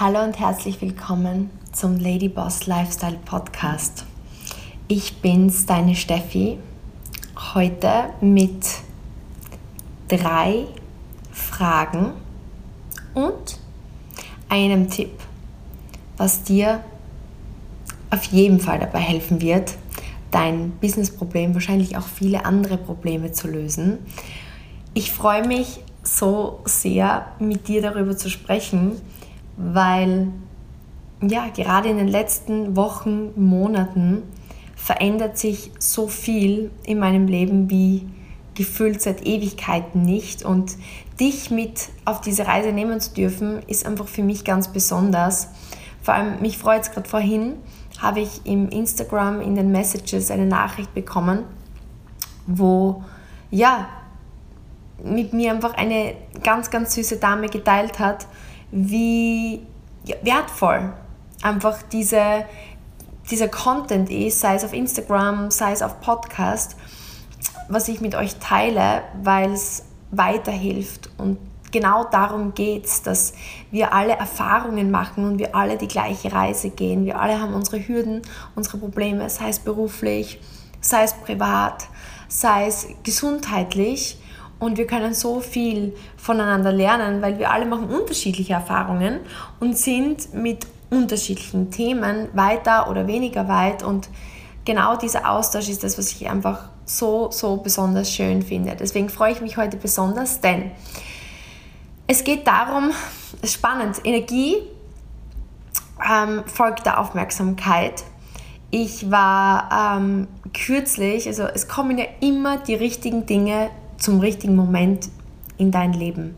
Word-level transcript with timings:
Hallo 0.00 0.24
und 0.24 0.40
herzlich 0.40 0.80
willkommen 0.80 1.50
zum 1.74 1.98
Lady 1.98 2.30
Boss 2.30 2.66
Lifestyle 2.66 3.18
Podcast. 3.26 4.06
Ich 4.88 5.20
bin's, 5.20 5.66
deine 5.66 5.94
Steffi, 5.94 6.56
heute 7.52 8.04
mit 8.22 8.64
drei 10.08 10.64
Fragen 11.30 12.12
und 13.12 13.58
einem 14.48 14.88
Tipp, 14.88 15.10
was 16.16 16.44
dir 16.44 16.82
auf 18.08 18.24
jeden 18.24 18.58
Fall 18.58 18.78
dabei 18.78 19.00
helfen 19.00 19.42
wird, 19.42 19.74
dein 20.30 20.70
Businessproblem, 20.80 21.52
wahrscheinlich 21.52 21.98
auch 21.98 22.06
viele 22.06 22.46
andere 22.46 22.78
Probleme 22.78 23.32
zu 23.32 23.48
lösen. 23.48 23.98
Ich 24.94 25.12
freue 25.12 25.46
mich 25.46 25.80
so 26.02 26.62
sehr, 26.64 27.26
mit 27.38 27.68
dir 27.68 27.82
darüber 27.82 28.16
zu 28.16 28.30
sprechen, 28.30 28.98
weil 29.60 30.28
ja, 31.22 31.48
gerade 31.48 31.90
in 31.90 31.98
den 31.98 32.08
letzten 32.08 32.76
Wochen, 32.76 33.32
Monaten 33.36 34.22
verändert 34.74 35.36
sich 35.36 35.70
so 35.78 36.08
viel 36.08 36.70
in 36.84 36.98
meinem 36.98 37.26
Leben 37.26 37.68
wie 37.68 38.08
gefühlt 38.54 39.02
seit 39.02 39.26
Ewigkeiten 39.26 40.02
nicht. 40.02 40.42
Und 40.42 40.72
dich 41.18 41.50
mit 41.50 41.90
auf 42.06 42.22
diese 42.22 42.46
Reise 42.46 42.72
nehmen 42.72 43.00
zu 43.00 43.12
dürfen, 43.12 43.60
ist 43.66 43.86
einfach 43.86 44.08
für 44.08 44.22
mich 44.22 44.44
ganz 44.44 44.68
besonders. 44.68 45.48
Vor 46.02 46.14
allem, 46.14 46.40
mich 46.40 46.56
freut 46.56 46.82
es 46.82 46.90
gerade 46.90 47.08
vorhin, 47.08 47.56
habe 48.00 48.20
ich 48.20 48.40
im 48.44 48.70
Instagram 48.70 49.42
in 49.42 49.54
den 49.54 49.70
Messages 49.70 50.30
eine 50.30 50.46
Nachricht 50.46 50.94
bekommen, 50.94 51.44
wo 52.46 53.04
ja, 53.50 53.88
mit 55.04 55.32
mir 55.32 55.50
einfach 55.52 55.74
eine 55.74 56.14
ganz, 56.42 56.70
ganz 56.70 56.94
süße 56.94 57.16
Dame 57.16 57.48
geteilt 57.48 57.98
hat, 57.98 58.26
wie 58.70 59.66
wertvoll 60.22 60.92
einfach 61.42 61.82
diese, 61.82 62.44
dieser 63.30 63.48
Content 63.48 64.10
ist, 64.10 64.40
sei 64.40 64.54
es 64.54 64.64
auf 64.64 64.72
Instagram, 64.72 65.50
sei 65.50 65.72
es 65.72 65.82
auf 65.82 66.00
Podcast, 66.00 66.76
was 67.68 67.88
ich 67.88 68.00
mit 68.00 68.14
euch 68.14 68.36
teile, 68.36 69.02
weil 69.22 69.52
es 69.52 69.84
weiterhilft. 70.10 71.10
Und 71.18 71.38
genau 71.70 72.04
darum 72.04 72.54
geht 72.54 72.86
es, 72.86 73.02
dass 73.02 73.32
wir 73.70 73.92
alle 73.92 74.12
Erfahrungen 74.12 74.90
machen 74.90 75.24
und 75.24 75.38
wir 75.38 75.54
alle 75.54 75.76
die 75.78 75.88
gleiche 75.88 76.32
Reise 76.32 76.70
gehen. 76.70 77.04
Wir 77.04 77.20
alle 77.20 77.40
haben 77.40 77.54
unsere 77.54 77.86
Hürden, 77.86 78.22
unsere 78.54 78.78
Probleme, 78.78 79.30
sei 79.30 79.48
es 79.48 79.60
beruflich, 79.60 80.40
sei 80.80 81.04
es 81.04 81.14
privat, 81.14 81.86
sei 82.28 82.66
es 82.66 82.88
gesundheitlich. 83.02 84.19
Und 84.60 84.76
wir 84.76 84.86
können 84.86 85.14
so 85.14 85.40
viel 85.40 85.94
voneinander 86.16 86.70
lernen, 86.70 87.22
weil 87.22 87.38
wir 87.38 87.50
alle 87.50 87.66
machen 87.66 87.88
unterschiedliche 87.88 88.52
Erfahrungen 88.52 89.20
und 89.58 89.76
sind 89.76 90.34
mit 90.34 90.66
unterschiedlichen 90.90 91.70
Themen 91.70 92.28
weiter 92.34 92.90
oder 92.90 93.06
weniger 93.06 93.48
weit. 93.48 93.82
Und 93.82 94.10
genau 94.66 94.96
dieser 94.96 95.30
Austausch 95.30 95.68
ist 95.70 95.82
das, 95.82 95.96
was 95.96 96.12
ich 96.12 96.28
einfach 96.28 96.68
so, 96.84 97.30
so 97.30 97.56
besonders 97.56 98.12
schön 98.12 98.42
finde. 98.42 98.76
Deswegen 98.78 99.08
freue 99.08 99.32
ich 99.32 99.40
mich 99.40 99.56
heute 99.56 99.78
besonders, 99.78 100.40
denn 100.40 100.70
es 102.06 102.24
geht 102.24 102.46
darum, 102.46 102.90
es 103.36 103.50
ist 103.50 103.54
spannend, 103.54 103.96
Energie 104.04 104.56
ähm, 106.04 106.42
folgt 106.46 106.84
der 106.84 107.00
Aufmerksamkeit. 107.00 108.02
Ich 108.72 109.10
war 109.10 109.96
ähm, 109.96 110.28
kürzlich, 110.52 111.26
also 111.26 111.44
es 111.44 111.68
kommen 111.68 111.98
ja 111.98 112.04
immer 112.20 112.58
die 112.58 112.74
richtigen 112.74 113.26
Dinge 113.26 113.70
zum 114.00 114.18
richtigen 114.18 114.56
Moment 114.56 115.08
in 115.56 115.70
dein 115.70 115.92
Leben. 115.92 116.34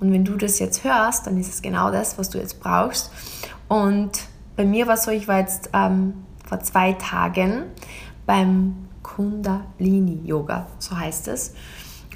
Und 0.00 0.12
wenn 0.12 0.24
du 0.24 0.36
das 0.36 0.58
jetzt 0.58 0.82
hörst, 0.82 1.26
dann 1.26 1.38
ist 1.38 1.52
es 1.54 1.62
genau 1.62 1.92
das, 1.92 2.18
was 2.18 2.30
du 2.30 2.38
jetzt 2.38 2.60
brauchst. 2.60 3.12
Und 3.68 4.10
bei 4.56 4.64
mir 4.64 4.86
war 4.86 4.94
es 4.94 5.04
so, 5.04 5.10
ich 5.10 5.28
war 5.28 5.38
jetzt 5.38 5.70
ähm, 5.72 6.14
vor 6.44 6.60
zwei 6.60 6.94
Tagen 6.94 7.64
beim 8.26 8.88
Kundalini-Yoga, 9.02 10.66
so 10.78 10.98
heißt 10.98 11.28
es. 11.28 11.54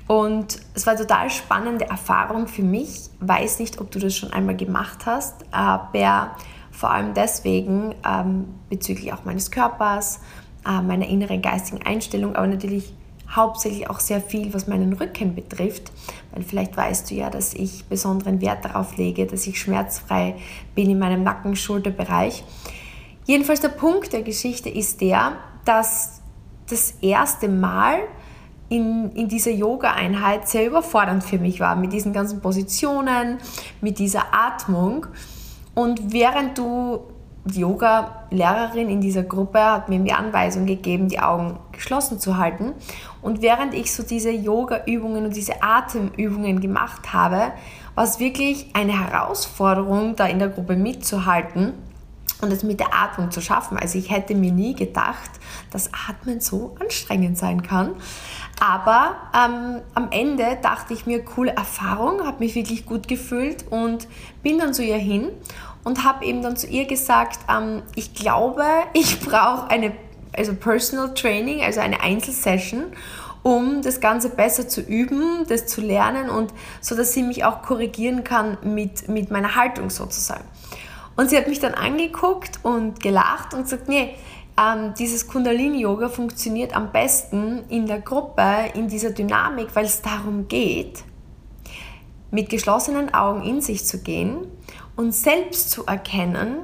Und 0.07 0.59
es 0.75 0.87
war 0.87 0.95
eine 0.95 1.03
total 1.03 1.31
spannende 1.31 1.87
Erfahrung 1.89 2.49
für 2.49 2.63
mich. 2.63 3.11
Weiß 3.21 3.59
nicht, 3.59 3.81
ob 3.81 3.91
du 3.91 3.99
das 3.99 4.17
schon 4.17 4.33
einmal 4.33 4.57
gemacht 4.57 5.05
hast, 5.05 5.35
aber 5.51 6.35
vor 6.71 6.91
allem 6.91 7.13
deswegen 7.13 7.95
ähm, 8.07 8.47
bezüglich 8.71 9.13
auch 9.13 9.25
meines 9.25 9.51
Körpers, 9.51 10.21
äh, 10.67 10.81
meiner 10.81 11.07
inneren 11.07 11.43
geistigen 11.43 11.85
Einstellung, 11.85 12.37
aber 12.37 12.47
natürlich 12.47 12.95
hauptsächlich 13.31 13.91
auch 13.91 14.01
sehr 14.01 14.21
viel, 14.21 14.55
was 14.55 14.67
meinen 14.67 14.93
Rücken 14.95 15.35
betrifft, 15.35 15.93
weil 16.33 16.43
vielleicht 16.43 16.77
weißt 16.77 17.11
du 17.11 17.15
ja, 17.15 17.31
dass 17.31 17.55
ich 17.55 17.85
besonderen 17.87 18.41
Wert 18.41 18.65
darauf 18.65 18.97
lege, 18.97 19.27
dass 19.27 19.47
ich 19.47 19.61
schmerzfrei 19.61 20.37
bin 20.75 20.91
in 20.91 20.99
meinem 20.99 21.23
Nacken-Schulterbereich. 21.23 22.45
Jedenfalls 23.27 23.61
der 23.61 23.69
Punkt 23.69 24.13
der 24.13 24.23
Geschichte 24.23 24.71
ist 24.71 25.01
der, 25.01 25.37
dass 25.65 26.23
das 26.69 26.95
erste 27.03 27.49
Mal 27.49 28.01
in, 28.69 29.13
in 29.13 29.29
dieser 29.29 29.51
Yoga-Einheit 29.51 30.49
sehr 30.49 30.67
überfordernd 30.67 31.25
für 31.25 31.39
mich 31.39 31.61
war, 31.61 31.77
mit 31.77 31.93
diesen 31.93 32.13
ganzen 32.13 32.41
Positionen, 32.41 33.39
mit 33.81 33.99
dieser 33.99 34.35
Atmung. 34.35 35.07
Und 35.75 36.13
während 36.13 36.59
du 36.59 37.01
Yoga-Lehrerin 37.57 38.89
in 38.89 39.01
dieser 39.01 39.23
Gruppe 39.23 39.63
hat 39.63 39.89
mir 39.89 39.99
die 40.01 40.13
Anweisung 40.13 40.67
gegeben, 40.67 41.09
die 41.09 41.21
Augen 41.21 41.59
geschlossen 41.73 42.19
zu 42.19 42.37
halten. 42.37 42.73
Und 43.23 43.43
während 43.43 43.75
ich 43.75 43.93
so 43.93 44.03
diese 44.03 44.31
Yoga-Übungen 44.31 45.25
und 45.25 45.37
diese 45.37 45.63
Atemübungen 45.63 46.61
gemacht 46.61 47.13
habe, 47.13 47.53
war 47.95 48.05
es 48.05 48.21
wirklich 48.21 48.71
eine 48.75 48.93
Herausforderung, 48.93 50.17
da 50.17 50.27
in 50.27 50.39
der 50.39 50.49
Gruppe 50.49 50.77
mitzuhalten 50.77 51.75
und 52.41 52.53
es 52.53 52.63
mit 52.63 52.81
der 52.81 52.95
Atmung 52.95 53.31
zu 53.31 53.41
schaffen. 53.41 53.77
Also 53.77 53.99
ich 53.99 54.11
hätte 54.11 54.35
mir 54.35 54.53
nie 54.53 54.75
gedacht, 54.75 55.31
dass 55.71 55.91
Atmen 56.09 56.41
so 56.41 56.77
anstrengend 56.81 57.37
sein 57.37 57.63
kann. 57.63 57.95
Aber 58.61 59.17
ähm, 59.35 59.81
am 59.95 60.11
Ende 60.11 60.59
dachte 60.63 60.95
ich 60.95 61.07
mir, 61.07 61.25
coole 61.25 61.53
Erfahrung, 61.53 62.25
habe 62.25 62.39
mich 62.41 62.55
wirklich 62.55 62.87
gut 62.87 63.09
gefühlt 63.09 63.65
und 63.71 64.09
bin 64.43 64.59
dann 64.59 64.75
zu 64.75 64.85
ihr 64.85 64.97
hin 64.97 65.31
und 65.89 66.05
habe 66.05 66.27
eben 66.27 66.43
dann 66.43 66.55
zu 66.55 66.67
ihr 66.67 66.85
gesagt, 66.85 67.39
ähm, 67.51 67.83
ich 67.95 68.13
glaube, 68.13 68.63
ich 68.93 69.21
brauche 69.21 69.71
eine 69.71 69.93
also 70.37 70.55
Personal 70.55 71.15
Training, 71.15 71.63
also 71.63 71.81
eine 71.81 72.03
Einzelsession, 72.03 72.93
um 73.43 73.81
das 73.81 73.99
Ganze 73.99 74.29
besser 74.29 74.69
zu 74.69 74.83
üben, 74.83 75.47
das 75.49 75.67
zu 75.67 75.81
lernen 75.81 76.29
und 76.29 76.53
so, 76.83 76.95
dass 76.95 77.15
sie 77.15 77.23
mich 77.23 77.43
auch 77.43 77.63
korrigieren 77.63 78.23
kann 78.23 78.59
mit, 78.63 79.09
mit 79.09 79.31
meiner 79.31 79.55
Haltung 79.55 79.89
sozusagen. 79.89 80.45
Und 81.17 81.31
sie 81.31 81.39
hat 81.39 81.49
mich 81.49 81.59
dann 81.59 81.73
angeguckt 81.73 82.61
und 82.65 83.01
gelacht 83.01 83.55
und 83.55 83.63
gesagt, 83.63 83.89
nee, 83.89 84.15
ähm, 84.61 84.93
dieses 84.99 85.27
Kundalini-Yoga 85.27 86.11
funktioniert 86.11 86.77
am 86.77 86.93
besten 86.93 87.65
in 87.71 87.87
der 87.87 88.01
Gruppe, 88.01 88.43
in 88.75 88.89
dieser 88.89 89.11
Dynamik, 89.11 89.69
weil 89.73 89.87
es 89.87 90.03
darum 90.03 90.49
geht, 90.49 91.03
mit 92.31 92.51
geschlossenen 92.51 93.15
Augen 93.15 93.43
in 93.43 93.63
sich 93.63 93.87
zu 93.87 94.03
gehen 94.03 94.49
und 94.99 95.15
selbst 95.15 95.71
zu 95.71 95.87
erkennen, 95.87 96.57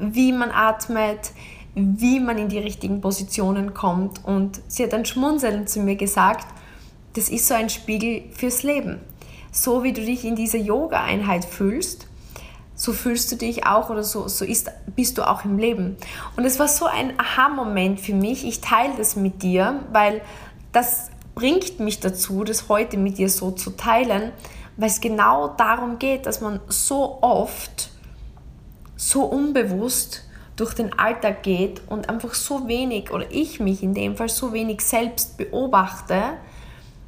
wie 0.00 0.32
man 0.32 0.50
atmet, 0.50 1.32
wie 1.74 2.18
man 2.18 2.38
in 2.38 2.48
die 2.48 2.58
richtigen 2.58 3.02
Positionen 3.02 3.74
kommt. 3.74 4.24
Und 4.24 4.62
sie 4.68 4.84
hat 4.84 4.94
dann 4.94 5.04
schmunzelnd 5.04 5.68
zu 5.68 5.80
mir 5.80 5.94
gesagt, 5.94 6.46
das 7.12 7.28
ist 7.28 7.46
so 7.46 7.52
ein 7.52 7.68
Spiegel 7.68 8.22
fürs 8.32 8.62
Leben. 8.62 9.00
So 9.52 9.82
wie 9.82 9.92
du 9.92 10.00
dich 10.00 10.24
in 10.24 10.34
dieser 10.34 10.56
Yoga-Einheit 10.56 11.44
fühlst, 11.44 12.08
so 12.74 12.94
fühlst 12.94 13.30
du 13.30 13.36
dich 13.36 13.66
auch 13.66 13.90
oder 13.90 14.02
so, 14.02 14.28
so 14.28 14.46
ist, 14.46 14.70
bist 14.96 15.18
du 15.18 15.28
auch 15.28 15.44
im 15.44 15.58
Leben. 15.58 15.98
Und 16.38 16.46
es 16.46 16.58
war 16.58 16.68
so 16.68 16.86
ein 16.86 17.12
Aha-Moment 17.20 18.00
für 18.00 18.14
mich. 18.14 18.46
Ich 18.46 18.62
teile 18.62 18.94
das 18.96 19.14
mit 19.14 19.42
dir, 19.42 19.84
weil 19.92 20.22
das 20.72 21.10
bringt 21.34 21.80
mich 21.80 22.00
dazu, 22.00 22.44
das 22.44 22.70
heute 22.70 22.96
mit 22.96 23.18
dir 23.18 23.28
so 23.28 23.50
zu 23.50 23.76
teilen, 23.76 24.32
weil 24.76 24.88
es 24.88 25.00
genau 25.00 25.48
darum 25.48 25.98
geht, 25.98 26.26
dass 26.26 26.40
man 26.40 26.60
so 26.68 27.18
oft, 27.22 27.90
so 28.96 29.24
unbewusst 29.24 30.22
durch 30.56 30.74
den 30.74 30.98
Alltag 30.98 31.42
geht 31.42 31.82
und 31.88 32.08
einfach 32.08 32.34
so 32.34 32.68
wenig, 32.68 33.10
oder 33.10 33.30
ich 33.30 33.60
mich 33.60 33.82
in 33.82 33.94
dem 33.94 34.16
Fall 34.16 34.28
so 34.28 34.52
wenig 34.52 34.80
selbst 34.80 35.36
beobachte, 35.36 36.38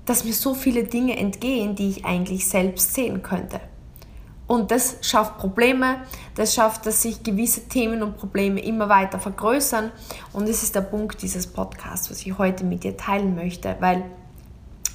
dass 0.04 0.24
mir 0.24 0.34
so 0.34 0.54
viele 0.54 0.84
Dinge 0.84 1.16
entgehen, 1.16 1.74
die 1.74 1.90
ich 1.90 2.04
eigentlich 2.04 2.48
selbst 2.48 2.94
sehen 2.94 3.22
könnte. 3.22 3.60
Und 4.46 4.70
das 4.70 4.98
schafft 5.02 5.38
Probleme, 5.38 6.02
das 6.36 6.54
schafft, 6.54 6.86
dass 6.86 7.02
sich 7.02 7.24
gewisse 7.24 7.68
Themen 7.68 8.02
und 8.02 8.16
Probleme 8.16 8.60
immer 8.60 8.88
weiter 8.88 9.18
vergrößern. 9.18 9.90
Und 10.32 10.48
das 10.48 10.62
ist 10.62 10.76
der 10.76 10.82
Punkt 10.82 11.20
dieses 11.22 11.48
Podcasts, 11.48 12.10
was 12.10 12.24
ich 12.24 12.38
heute 12.38 12.62
mit 12.62 12.84
dir 12.84 12.96
teilen 12.96 13.34
möchte, 13.34 13.76
weil 13.80 14.04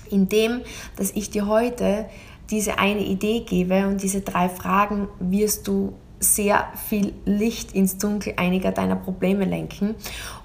in 0.09 0.29
dem, 0.29 0.61
dass 0.95 1.11
ich 1.11 1.29
dir 1.29 1.47
heute 1.47 2.09
diese 2.51 2.77
eine 2.77 3.01
Idee 3.01 3.41
gebe 3.41 3.87
und 3.87 4.03
diese 4.03 4.21
drei 4.21 4.49
Fragen 4.49 5.07
wirst 5.19 5.67
du 5.67 5.93
sehr 6.19 6.67
viel 6.87 7.13
Licht 7.25 7.71
ins 7.71 7.97
Dunkel 7.97 8.33
einiger 8.37 8.71
deiner 8.71 8.95
Probleme 8.95 9.45
lenken. 9.45 9.95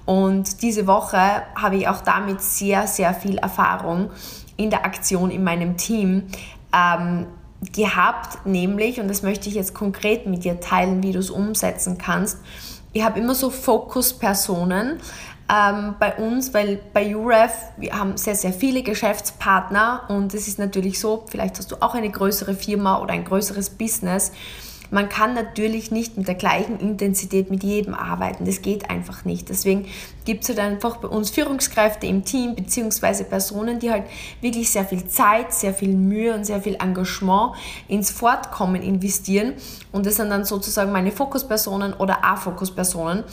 Und 0.05 0.63
diese 0.63 0.87
Woche 0.87 1.43
habe 1.55 1.75
ich 1.75 1.87
auch 1.87 2.01
damit 2.01 2.41
sehr, 2.41 2.87
sehr 2.87 3.13
viel 3.13 3.37
Erfahrung 3.37 4.09
in 4.55 4.71
der 4.71 4.85
Aktion 4.85 5.29
in 5.29 5.43
meinem 5.43 5.77
Team. 5.77 6.23
Ähm, 6.73 7.27
gehabt, 7.73 8.45
nämlich, 8.45 8.99
und 8.99 9.07
das 9.07 9.23
möchte 9.23 9.49
ich 9.49 9.55
jetzt 9.55 9.73
konkret 9.73 10.27
mit 10.27 10.43
dir 10.43 10.59
teilen, 10.59 11.01
wie 11.01 11.11
du 11.11 11.19
es 11.19 11.29
umsetzen 11.29 11.97
kannst. 11.97 12.37
Ich 12.93 13.03
habe 13.03 13.19
immer 13.19 13.35
so 13.35 13.49
Fokuspersonen 13.49 14.99
ähm, 15.53 15.95
bei 15.99 16.15
uns, 16.15 16.53
weil 16.53 16.79
bei 16.93 17.15
UREF, 17.15 17.53
wir 17.77 17.97
haben 17.97 18.17
sehr, 18.17 18.35
sehr 18.35 18.53
viele 18.53 18.83
Geschäftspartner 18.83 20.03
und 20.09 20.33
es 20.33 20.47
ist 20.47 20.59
natürlich 20.59 20.99
so, 20.99 21.25
vielleicht 21.29 21.57
hast 21.57 21.71
du 21.71 21.77
auch 21.81 21.95
eine 21.95 22.09
größere 22.09 22.53
Firma 22.53 23.01
oder 23.01 23.13
ein 23.13 23.23
größeres 23.23 23.71
Business 23.71 24.31
man 24.89 25.09
kann 25.09 25.33
natürlich 25.33 25.91
nicht 25.91 26.17
mit 26.17 26.27
der 26.27 26.35
gleichen 26.35 26.79
Intensität 26.79 27.49
mit 27.49 27.63
jedem 27.63 27.93
arbeiten. 27.93 28.45
Das 28.45 28.61
geht 28.61 28.89
einfach 28.89 29.25
nicht. 29.25 29.49
Deswegen 29.49 29.85
gibt 30.25 30.43
es 30.43 30.49
halt 30.49 30.59
einfach 30.59 30.97
bei 30.97 31.07
uns 31.07 31.29
Führungskräfte 31.29 32.07
im 32.07 32.23
Team 32.23 32.55
beziehungsweise 32.55 33.23
Personen, 33.25 33.79
die 33.79 33.91
halt 33.91 34.03
wirklich 34.41 34.69
sehr 34.69 34.85
viel 34.85 35.05
Zeit, 35.07 35.53
sehr 35.53 35.73
viel 35.73 35.93
Mühe 35.93 36.33
und 36.33 36.45
sehr 36.45 36.61
viel 36.61 36.75
Engagement 36.75 37.53
ins 37.87 38.11
Fortkommen 38.11 38.81
investieren. 38.81 39.53
Und 39.91 40.05
das 40.05 40.15
sind 40.15 40.29
dann 40.29 40.45
sozusagen 40.45 40.91
meine 40.91 41.11
Fokuspersonen 41.11 41.93
oder 41.93 42.23
A-Fokuspersonen, 42.23 43.23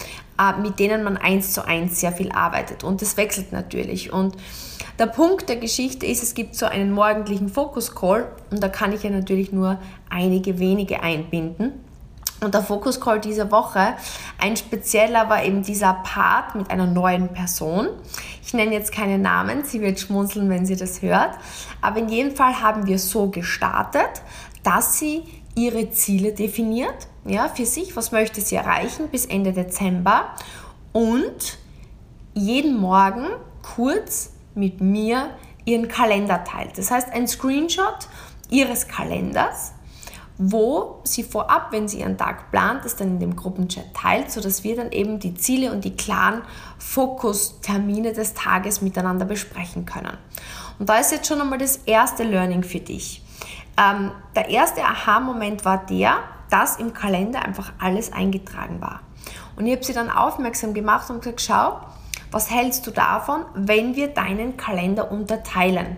mit 0.60 0.78
denen 0.78 1.04
man 1.04 1.16
eins 1.16 1.52
zu 1.52 1.66
eins 1.66 2.00
sehr 2.00 2.12
viel 2.12 2.32
arbeitet. 2.32 2.84
Und 2.84 3.02
das 3.02 3.16
wechselt 3.16 3.52
natürlich. 3.52 4.12
Und 4.12 4.36
der 4.98 5.06
Punkt 5.06 5.48
der 5.48 5.56
Geschichte 5.56 6.06
ist, 6.06 6.22
es 6.22 6.34
gibt 6.34 6.54
so 6.54 6.66
einen 6.66 6.92
morgendlichen 6.92 7.48
Fokus-Call 7.48 8.28
und 8.50 8.62
da 8.62 8.69
kann 8.69 8.92
ich 8.92 9.02
ja 9.02 9.10
natürlich 9.10 9.52
nur 9.52 9.78
einige 10.08 10.58
wenige 10.58 11.02
einbinden. 11.02 11.72
Und 12.40 12.54
der 12.54 12.62
Fokus-Call 12.62 13.20
dieser 13.20 13.50
Woche, 13.50 13.94
ein 14.38 14.56
spezieller 14.56 15.28
war 15.28 15.42
eben 15.44 15.62
dieser 15.62 15.94
Part 15.94 16.54
mit 16.54 16.70
einer 16.70 16.86
neuen 16.86 17.32
Person. 17.32 17.88
Ich 18.44 18.52
nenne 18.54 18.72
jetzt 18.72 18.92
keine 18.92 19.19
Namen, 19.19 19.64
sie 19.64 19.81
wird 19.81 19.98
schmunzeln, 19.98 20.50
wenn 20.50 20.66
sie 20.66 20.76
das 20.76 21.00
hört. 21.00 21.31
Aber 21.81 21.98
in 21.98 22.08
jedem 22.08 22.36
Fall 22.36 22.60
haben 22.60 22.86
wir 22.86 22.98
so 22.98 23.28
gestartet, 23.31 24.22
dass 24.62 24.98
sie 24.98 25.25
ihre 25.55 25.91
Ziele 25.91 26.33
definiert, 26.33 27.06
ja, 27.25 27.49
für 27.49 27.67
sich, 27.67 27.97
was 27.97 28.12
möchte 28.12 28.41
sie 28.41 28.56
erreichen 28.56 29.09
bis 29.09 29.27
Ende 29.27 29.53
Dezember 29.53 30.35
und 30.93 31.59
jeden 32.35 32.79
Morgen 32.79 33.27
kurz 33.62 34.33
mit 34.55 34.81
mir 34.81 35.31
ihren 35.65 35.89
Kalender 35.89 36.45
teilt. 36.45 36.77
Das 36.77 36.91
heißt, 36.91 37.11
ein 37.12 37.27
Screenshot 37.27 38.09
ihres 38.51 38.89
Kalenders, 38.89 39.73
wo 40.37 41.01
sie 41.05 41.23
vorab, 41.23 41.69
wenn 41.71 41.87
sie 41.89 42.01
ihren 42.01 42.19
Tag 42.19 42.51
plant, 42.51 42.85
es 42.85 42.97
dann 42.97 43.09
in 43.09 43.21
dem 43.21 43.37
Gruppenchat 43.37 43.95
teilt, 43.95 44.31
sodass 44.31 44.65
wir 44.65 44.77
dann 44.77 44.91
eben 44.91 45.21
die 45.21 45.35
Ziele 45.35 45.73
und 45.73 45.85
die 45.85 45.97
klaren 45.97 46.43
Fokustermine 46.79 48.12
des 48.12 48.35
Tages 48.35 48.83
miteinander 48.83 49.25
besprechen 49.25 49.87
können. 49.87 50.19
Und 50.79 50.89
da 50.89 50.99
ist 50.99 51.12
jetzt 51.12 51.29
schon 51.29 51.41
einmal 51.41 51.59
das 51.59 51.77
erste 51.87 52.25
Learning 52.25 52.65
für 52.65 52.81
dich. 52.81 53.24
Ähm, 53.76 54.12
der 54.37 54.49
erste 54.50 54.82
Aha-Moment 54.85 55.65
war 55.65 55.85
der, 55.87 56.19
dass 56.50 56.76
im 56.76 56.94
Kalender 56.94 57.44
einfach 57.44 57.73
alles 57.81 58.12
eingetragen 58.12 58.81
war. 58.81 59.00
Und 59.56 59.67
ich 59.67 59.73
habe 59.73 59.85
sie 59.85 59.93
dann 59.93 60.11
aufmerksam 60.11 60.75
gemacht 60.75 61.11
und 61.11 61.23
gesagt, 61.23 61.41
schau, 61.41 61.81
was 62.31 62.50
hältst 62.50 62.87
du 62.87 62.91
davon, 62.91 63.44
wenn 63.55 63.94
wir 63.94 64.09
deinen 64.09 64.56
Kalender 64.56 65.11
unterteilen? 65.11 65.97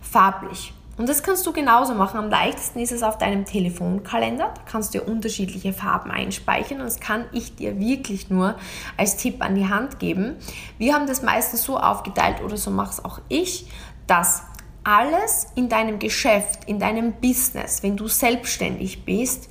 Farblich. 0.00 0.72
Und 0.96 1.10
das 1.10 1.22
kannst 1.22 1.46
du 1.46 1.52
genauso 1.52 1.94
machen. 1.94 2.18
Am 2.18 2.30
leichtesten 2.30 2.78
ist 2.78 2.92
es 2.92 3.02
auf 3.02 3.18
deinem 3.18 3.44
Telefonkalender. 3.44 4.52
Da 4.54 4.60
kannst 4.64 4.94
du 4.94 5.02
unterschiedliche 5.02 5.74
Farben 5.74 6.10
einspeichern 6.10 6.80
und 6.80 6.86
das 6.86 7.00
kann 7.00 7.26
ich 7.32 7.54
dir 7.54 7.78
wirklich 7.78 8.30
nur 8.30 8.54
als 8.96 9.18
Tipp 9.18 9.42
an 9.42 9.54
die 9.54 9.68
Hand 9.68 9.98
geben. 9.98 10.36
Wir 10.78 10.94
haben 10.94 11.06
das 11.06 11.22
meistens 11.22 11.62
so 11.62 11.78
aufgeteilt 11.78 12.42
oder 12.42 12.56
so 12.56 12.70
mache 12.70 12.92
es 12.92 13.04
auch 13.04 13.20
ich, 13.28 13.70
dass 14.06 14.44
alles 14.86 15.48
in 15.56 15.68
deinem 15.68 15.98
Geschäft, 15.98 16.64
in 16.66 16.78
deinem 16.78 17.14
Business, 17.14 17.82
wenn 17.82 17.96
du 17.96 18.06
selbstständig 18.06 19.04
bist, 19.04 19.50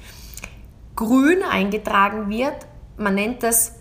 grün 0.96 1.44
eingetragen 1.44 2.30
wird. 2.30 2.66
Man 2.98 3.16
nennt 3.16 3.44
das 3.44 3.74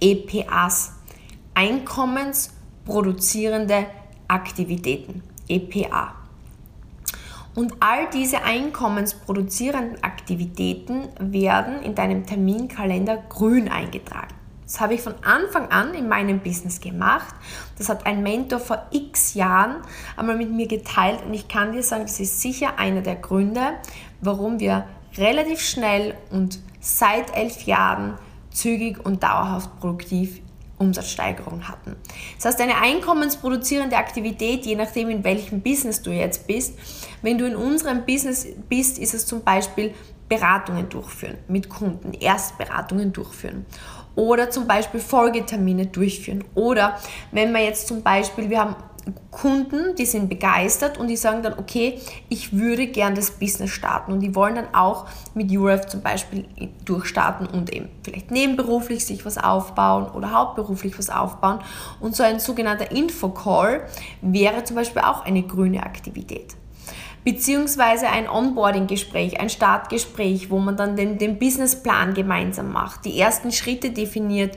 EPAs. 0.00 0.92
Einkommensproduzierende 1.52 3.84
Aktivitäten, 4.28 5.22
EPA. 5.46 6.14
Und 7.54 7.74
all 7.80 8.08
diese 8.10 8.42
einkommensproduzierenden 8.42 10.02
Aktivitäten 10.02 11.10
werden 11.20 11.82
in 11.82 11.94
deinem 11.94 12.24
Terminkalender 12.26 13.18
grün 13.28 13.68
eingetragen. 13.68 14.34
Das 14.64 14.80
habe 14.80 14.94
ich 14.94 15.02
von 15.02 15.14
Anfang 15.22 15.70
an 15.70 15.94
in 15.94 16.08
meinem 16.08 16.40
Business 16.40 16.80
gemacht. 16.80 17.34
Das 17.78 17.88
hat 17.88 18.06
ein 18.06 18.22
Mentor 18.22 18.60
vor 18.60 18.86
x 18.90 19.34
Jahren 19.34 19.76
einmal 20.16 20.36
mit 20.36 20.50
mir 20.50 20.66
geteilt 20.66 21.20
und 21.26 21.34
ich 21.34 21.48
kann 21.48 21.72
dir 21.72 21.82
sagen, 21.82 22.02
das 22.02 22.20
ist 22.20 22.40
sicher 22.40 22.78
einer 22.78 23.02
der 23.02 23.16
Gründe, 23.16 23.74
warum 24.20 24.60
wir 24.60 24.86
relativ 25.16 25.60
schnell 25.60 26.14
und 26.30 26.58
seit 26.80 27.36
elf 27.36 27.62
Jahren 27.62 28.18
zügig 28.50 29.04
und 29.04 29.22
dauerhaft 29.22 29.78
produktiv 29.80 30.40
Umsatzsteigerung 30.78 31.68
hatten. 31.68 31.96
Das 32.36 32.46
heißt, 32.46 32.60
eine 32.60 32.76
einkommensproduzierende 32.76 33.96
Aktivität, 33.96 34.66
je 34.66 34.74
nachdem 34.74 35.08
in 35.08 35.24
welchem 35.24 35.60
Business 35.60 36.02
du 36.02 36.10
jetzt 36.10 36.46
bist, 36.46 36.76
wenn 37.22 37.38
du 37.38 37.46
in 37.46 37.56
unserem 37.56 38.04
Business 38.04 38.46
bist, 38.68 38.98
ist 38.98 39.14
es 39.14 39.26
zum 39.26 39.42
Beispiel 39.42 39.94
Beratungen 40.28 40.88
durchführen 40.88 41.38
mit 41.48 41.68
Kunden, 41.68 42.12
Erstberatungen 42.14 43.12
durchführen 43.12 43.66
oder 44.16 44.50
zum 44.50 44.66
Beispiel 44.66 45.00
Folgetermine 45.00 45.86
durchführen. 45.86 46.44
Oder 46.54 46.98
wenn 47.32 47.52
wir 47.52 47.62
jetzt 47.62 47.88
zum 47.88 48.02
Beispiel, 48.02 48.50
wir 48.50 48.60
haben 48.60 48.76
Kunden, 49.30 49.94
die 49.96 50.06
sind 50.06 50.28
begeistert 50.28 50.96
und 50.96 51.08
die 51.08 51.16
sagen 51.16 51.42
dann, 51.42 51.58
okay, 51.58 52.00
ich 52.28 52.56
würde 52.56 52.86
gern 52.86 53.14
das 53.14 53.32
Business 53.32 53.70
starten. 53.70 54.12
Und 54.12 54.20
die 54.20 54.34
wollen 54.34 54.54
dann 54.54 54.74
auch 54.74 55.06
mit 55.34 55.50
URF 55.50 55.86
zum 55.86 56.00
Beispiel 56.00 56.46
durchstarten 56.84 57.46
und 57.46 57.72
eben 57.72 57.88
vielleicht 58.02 58.30
nebenberuflich 58.30 59.04
sich 59.04 59.26
was 59.26 59.36
aufbauen 59.36 60.08
oder 60.10 60.32
hauptberuflich 60.32 60.98
was 60.98 61.10
aufbauen. 61.10 61.58
Und 62.00 62.16
so 62.16 62.22
ein 62.22 62.40
sogenannter 62.40 62.90
Infocall 62.90 63.82
wäre 64.22 64.64
zum 64.64 64.76
Beispiel 64.76 65.02
auch 65.02 65.24
eine 65.24 65.42
grüne 65.42 65.82
Aktivität 65.82 66.54
beziehungsweise 67.24 68.08
ein 68.08 68.28
Onboarding-Gespräch, 68.28 69.40
ein 69.40 69.48
Startgespräch, 69.48 70.50
wo 70.50 70.58
man 70.58 70.76
dann 70.76 70.96
den, 70.96 71.18
den 71.18 71.38
Businessplan 71.38 72.14
gemeinsam 72.14 72.72
macht, 72.72 73.04
die 73.04 73.18
ersten 73.18 73.50
Schritte 73.52 73.90
definiert 73.90 74.56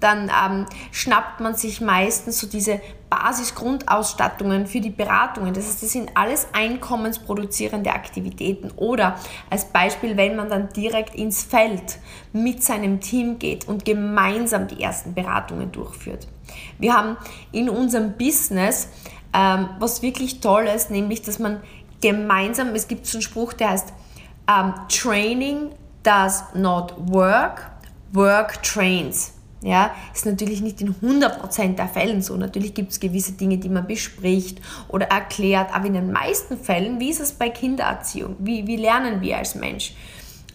dann 0.00 0.30
ähm, 0.30 0.66
schnappt 0.92 1.40
man 1.40 1.54
sich 1.54 1.80
meistens 1.80 2.38
so 2.38 2.46
diese 2.46 2.80
Basisgrundausstattungen 3.08 4.66
für 4.66 4.80
die 4.80 4.90
Beratungen. 4.90 5.54
Das 5.54 5.66
heißt, 5.66 5.82
das 5.82 5.92
sind 5.92 6.10
alles 6.14 6.48
einkommensproduzierende 6.52 7.90
Aktivitäten. 7.90 8.70
Oder 8.76 9.16
als 9.48 9.66
Beispiel, 9.66 10.16
wenn 10.16 10.36
man 10.36 10.48
dann 10.48 10.68
direkt 10.70 11.14
ins 11.14 11.44
Feld 11.44 11.98
mit 12.32 12.62
seinem 12.62 13.00
Team 13.00 13.38
geht 13.38 13.68
und 13.68 13.84
gemeinsam 13.84 14.68
die 14.68 14.82
ersten 14.82 15.14
Beratungen 15.14 15.72
durchführt. 15.72 16.26
Wir 16.78 16.94
haben 16.94 17.16
in 17.52 17.70
unserem 17.70 18.16
Business 18.16 18.88
ähm, 19.36 19.68
was 19.78 20.02
wirklich 20.02 20.40
Tolles, 20.40 20.88
nämlich 20.88 21.22
dass 21.22 21.38
man 21.38 21.60
gemeinsam, 22.00 22.74
es 22.74 22.88
gibt 22.88 23.06
so 23.06 23.18
einen 23.18 23.22
Spruch, 23.22 23.52
der 23.52 23.70
heißt, 23.70 23.92
ähm, 24.48 24.74
Training 24.88 25.70
does 26.02 26.44
not 26.54 26.94
work, 26.98 27.70
work 28.12 28.62
trains. 28.62 29.32
Ja, 29.62 29.90
ist 30.14 30.26
natürlich 30.26 30.60
nicht 30.60 30.80
in 30.80 30.94
100% 30.94 31.74
der 31.76 31.88
Fällen 31.88 32.22
so. 32.22 32.36
Natürlich 32.36 32.74
gibt 32.74 32.92
es 32.92 33.00
gewisse 33.00 33.32
Dinge, 33.32 33.58
die 33.58 33.68
man 33.68 33.86
bespricht 33.86 34.60
oder 34.86 35.06
erklärt, 35.06 35.74
aber 35.74 35.86
in 35.86 35.94
den 35.94 36.12
meisten 36.12 36.58
Fällen, 36.58 37.00
wie 37.00 37.10
ist 37.10 37.20
es 37.20 37.32
bei 37.32 37.48
Kindererziehung? 37.48 38.36
Wie, 38.38 38.66
wie 38.66 38.76
lernen 38.76 39.22
wir 39.22 39.38
als 39.38 39.54
Mensch? 39.54 39.94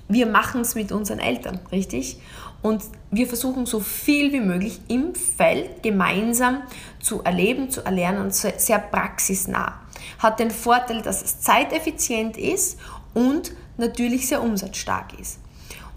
Wir 0.07 0.27
machen 0.27 0.61
es 0.61 0.75
mit 0.75 0.91
unseren 0.91 1.19
Eltern, 1.19 1.59
richtig? 1.71 2.19
Und 2.61 2.83
wir 3.09 3.27
versuchen 3.27 3.65
so 3.65 3.79
viel 3.79 4.31
wie 4.31 4.39
möglich 4.39 4.79
im 4.87 5.15
Feld 5.15 5.81
gemeinsam 5.81 6.61
zu 7.01 7.23
erleben, 7.23 7.69
zu 7.69 7.83
erlernen 7.83 8.21
und 8.21 8.33
sehr 8.33 8.79
praxisnah. 8.79 9.79
Hat 10.19 10.39
den 10.39 10.51
Vorteil, 10.51 11.01
dass 11.01 11.21
es 11.21 11.41
zeiteffizient 11.41 12.37
ist 12.37 12.79
und 13.13 13.53
natürlich 13.77 14.27
sehr 14.27 14.41
umsatzstark 14.41 15.19
ist. 15.19 15.39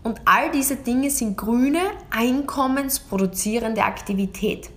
Und 0.02 0.20
all 0.26 0.50
diese 0.50 0.76
Dinge 0.76 1.10
sind 1.10 1.36
grüne, 1.36 1.80
einkommensproduzierende 2.10 3.82
Aktivität. 3.82 4.70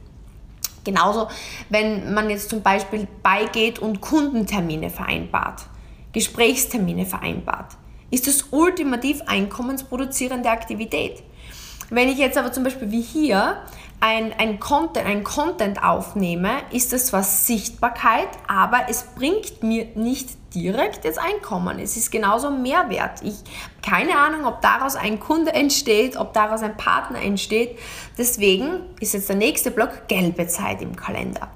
Genauso, 0.83 1.27
wenn 1.69 2.13
man 2.13 2.29
jetzt 2.29 2.49
zum 2.49 2.61
Beispiel 2.61 3.07
beigeht 3.21 3.77
und 3.79 3.99
Kundentermine 3.99 4.89
vereinbart, 4.89 5.63
Gesprächstermine 6.13 7.05
vereinbart, 7.05 7.75
ist 8.09 8.25
das 8.25 8.45
ultimativ 8.51 9.21
einkommensproduzierende 9.25 10.49
Aktivität. 10.49 11.23
Wenn 11.89 12.07
ich 12.07 12.17
jetzt 12.17 12.37
aber 12.37 12.53
zum 12.53 12.63
Beispiel 12.63 12.89
wie 12.89 13.01
hier 13.01 13.57
ein, 13.99 14.31
ein, 14.37 14.59
Content, 14.59 15.07
ein 15.07 15.23
Content 15.23 15.83
aufnehme, 15.83 16.51
ist 16.71 16.93
das 16.93 17.07
zwar 17.07 17.23
Sichtbarkeit, 17.23 18.29
aber 18.47 18.81
es 18.89 19.03
bringt 19.15 19.63
mir 19.63 19.87
nicht 19.95 20.29
direkt 20.53 21.03
jetzt 21.03 21.19
Einkommen. 21.19 21.79
Es 21.79 21.97
ist 21.97 22.11
genauso 22.11 22.51
Mehrwert. 22.51 23.21
Ich 23.23 23.35
keine 23.81 24.17
Ahnung, 24.17 24.45
ob 24.45 24.61
daraus 24.61 24.95
ein 24.95 25.19
Kunde 25.19 25.53
entsteht, 25.53 26.15
ob 26.17 26.33
daraus 26.33 26.61
ein 26.61 26.77
Partner 26.77 27.21
entsteht. 27.21 27.79
Deswegen 28.17 28.81
ist 28.99 29.13
jetzt 29.13 29.29
der 29.29 29.35
nächste 29.35 29.71
Block 29.71 30.07
gelbe 30.07 30.47
Zeit 30.47 30.81
im 30.81 30.95
Kalender. 30.95 31.49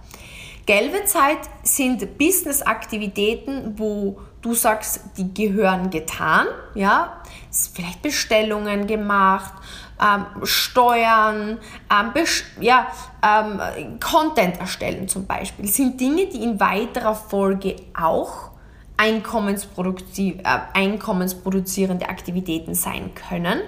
Gelbe 0.65 1.05
Zeit 1.05 1.39
sind 1.63 2.17
Business-Aktivitäten, 2.17 3.73
wo 3.77 4.19
du 4.41 4.53
sagst, 4.53 5.01
die 5.17 5.33
gehören 5.33 5.89
getan, 5.89 6.47
ja, 6.75 7.21
vielleicht 7.73 8.01
Bestellungen 8.01 8.87
gemacht, 8.87 9.53
ähm, 10.01 10.25
Steuern, 10.43 11.59
ähm, 11.91 12.11
ja, 12.59 12.87
ähm, 13.23 13.99
Content 13.99 14.59
erstellen 14.59 15.07
zum 15.07 15.25
Beispiel, 15.27 15.67
sind 15.67 15.99
Dinge, 16.01 16.27
die 16.27 16.43
in 16.43 16.59
weiterer 16.59 17.15
Folge 17.15 17.75
auch 17.99 18.51
äh, 18.97 19.21
einkommensproduzierende 20.73 22.09
Aktivitäten 22.09 22.75
sein 22.75 23.11
können. 23.15 23.61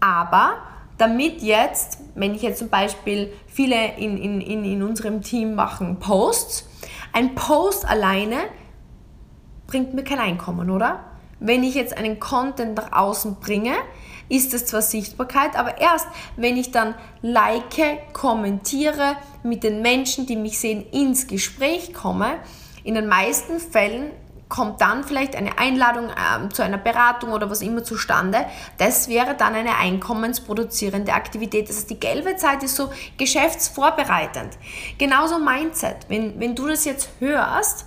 Aber 0.00 0.58
damit 0.98 1.42
jetzt, 1.42 1.98
wenn 2.14 2.34
ich 2.34 2.42
jetzt 2.42 2.58
zum 2.58 2.68
Beispiel 2.68 3.32
viele 3.46 3.96
in, 3.96 4.16
in, 4.16 4.40
in, 4.40 4.64
in 4.64 4.82
unserem 4.82 5.22
Team 5.22 5.54
machen 5.54 5.98
Posts, 5.98 6.68
ein 7.12 7.34
Post 7.34 7.86
alleine 7.86 8.36
bringt 9.66 9.94
mir 9.94 10.04
kein 10.04 10.18
Einkommen, 10.18 10.70
oder? 10.70 11.00
Wenn 11.40 11.62
ich 11.62 11.74
jetzt 11.74 11.96
einen 11.96 12.20
Content 12.20 12.76
nach 12.76 12.92
außen 12.92 13.36
bringe, 13.36 13.74
ist 14.28 14.54
es 14.54 14.66
zwar 14.66 14.82
Sichtbarkeit, 14.82 15.56
aber 15.56 15.78
erst 15.80 16.06
wenn 16.36 16.56
ich 16.56 16.70
dann 16.70 16.94
like, 17.22 18.12
kommentiere, 18.12 19.16
mit 19.42 19.62
den 19.62 19.82
Menschen, 19.82 20.26
die 20.26 20.36
mich 20.36 20.58
sehen, 20.58 20.84
ins 20.90 21.26
Gespräch 21.26 21.92
komme, 21.92 22.38
in 22.82 22.94
den 22.94 23.06
meisten 23.06 23.58
Fällen 23.60 24.10
kommt 24.48 24.80
dann 24.80 25.04
vielleicht 25.04 25.36
eine 25.36 25.58
Einladung 25.58 26.10
ähm, 26.10 26.52
zu 26.52 26.62
einer 26.62 26.78
Beratung 26.78 27.32
oder 27.32 27.50
was 27.50 27.62
immer 27.62 27.82
zustande. 27.82 28.46
Das 28.78 29.08
wäre 29.08 29.34
dann 29.34 29.54
eine 29.54 29.76
einkommensproduzierende 29.78 31.12
Aktivität. 31.12 31.68
Das 31.68 31.76
heißt, 31.76 31.90
die 31.90 31.98
gelbe 31.98 32.36
Zeit 32.36 32.62
ist 32.62 32.76
so 32.76 32.90
geschäftsvorbereitend. 33.18 34.56
Genauso 34.98 35.38
Mindset. 35.38 35.96
Wenn, 36.08 36.38
wenn 36.38 36.54
du 36.54 36.68
das 36.68 36.84
jetzt 36.84 37.08
hörst, 37.18 37.86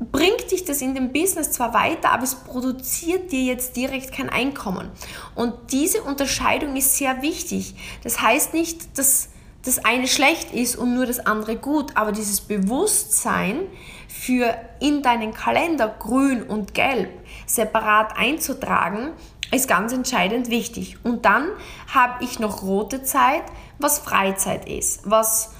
bringt 0.00 0.50
dich 0.50 0.64
das 0.64 0.80
in 0.80 0.94
dem 0.94 1.12
Business 1.12 1.52
zwar 1.52 1.74
weiter, 1.74 2.10
aber 2.10 2.22
es 2.22 2.34
produziert 2.34 3.32
dir 3.32 3.42
jetzt 3.42 3.76
direkt 3.76 4.12
kein 4.12 4.30
Einkommen. 4.30 4.90
Und 5.34 5.54
diese 5.72 6.02
Unterscheidung 6.02 6.76
ist 6.76 6.96
sehr 6.96 7.22
wichtig. 7.22 7.74
Das 8.04 8.20
heißt 8.20 8.54
nicht, 8.54 8.96
dass 8.96 9.30
das 9.64 9.84
eine 9.84 10.06
schlecht 10.06 10.54
ist 10.54 10.76
und 10.76 10.94
nur 10.94 11.06
das 11.06 11.18
andere 11.18 11.56
gut, 11.56 11.96
aber 11.96 12.12
dieses 12.12 12.40
Bewusstsein 12.40 13.62
für 14.08 14.54
in 14.80 15.02
deinen 15.02 15.34
Kalender 15.34 15.88
grün 15.98 16.42
und 16.42 16.74
gelb 16.74 17.10
separat 17.46 18.16
einzutragen, 18.16 19.10
ist 19.50 19.66
ganz 19.66 19.92
entscheidend 19.92 20.50
wichtig. 20.50 20.96
Und 21.02 21.24
dann 21.24 21.48
habe 21.92 22.22
ich 22.24 22.38
noch 22.38 22.62
rote 22.62 23.02
Zeit, 23.02 23.42
was 23.78 23.98
Freizeit 23.98 24.68
ist, 24.68 25.00
was 25.04 25.52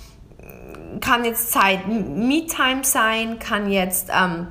kann 1.00 1.25
jetzt 1.25 1.52
Zeit 1.52 1.87
Me-Time 1.87 2.85
sein, 2.85 3.38
kann 3.38 3.71
jetzt 3.71 4.09
ähm, 4.11 4.49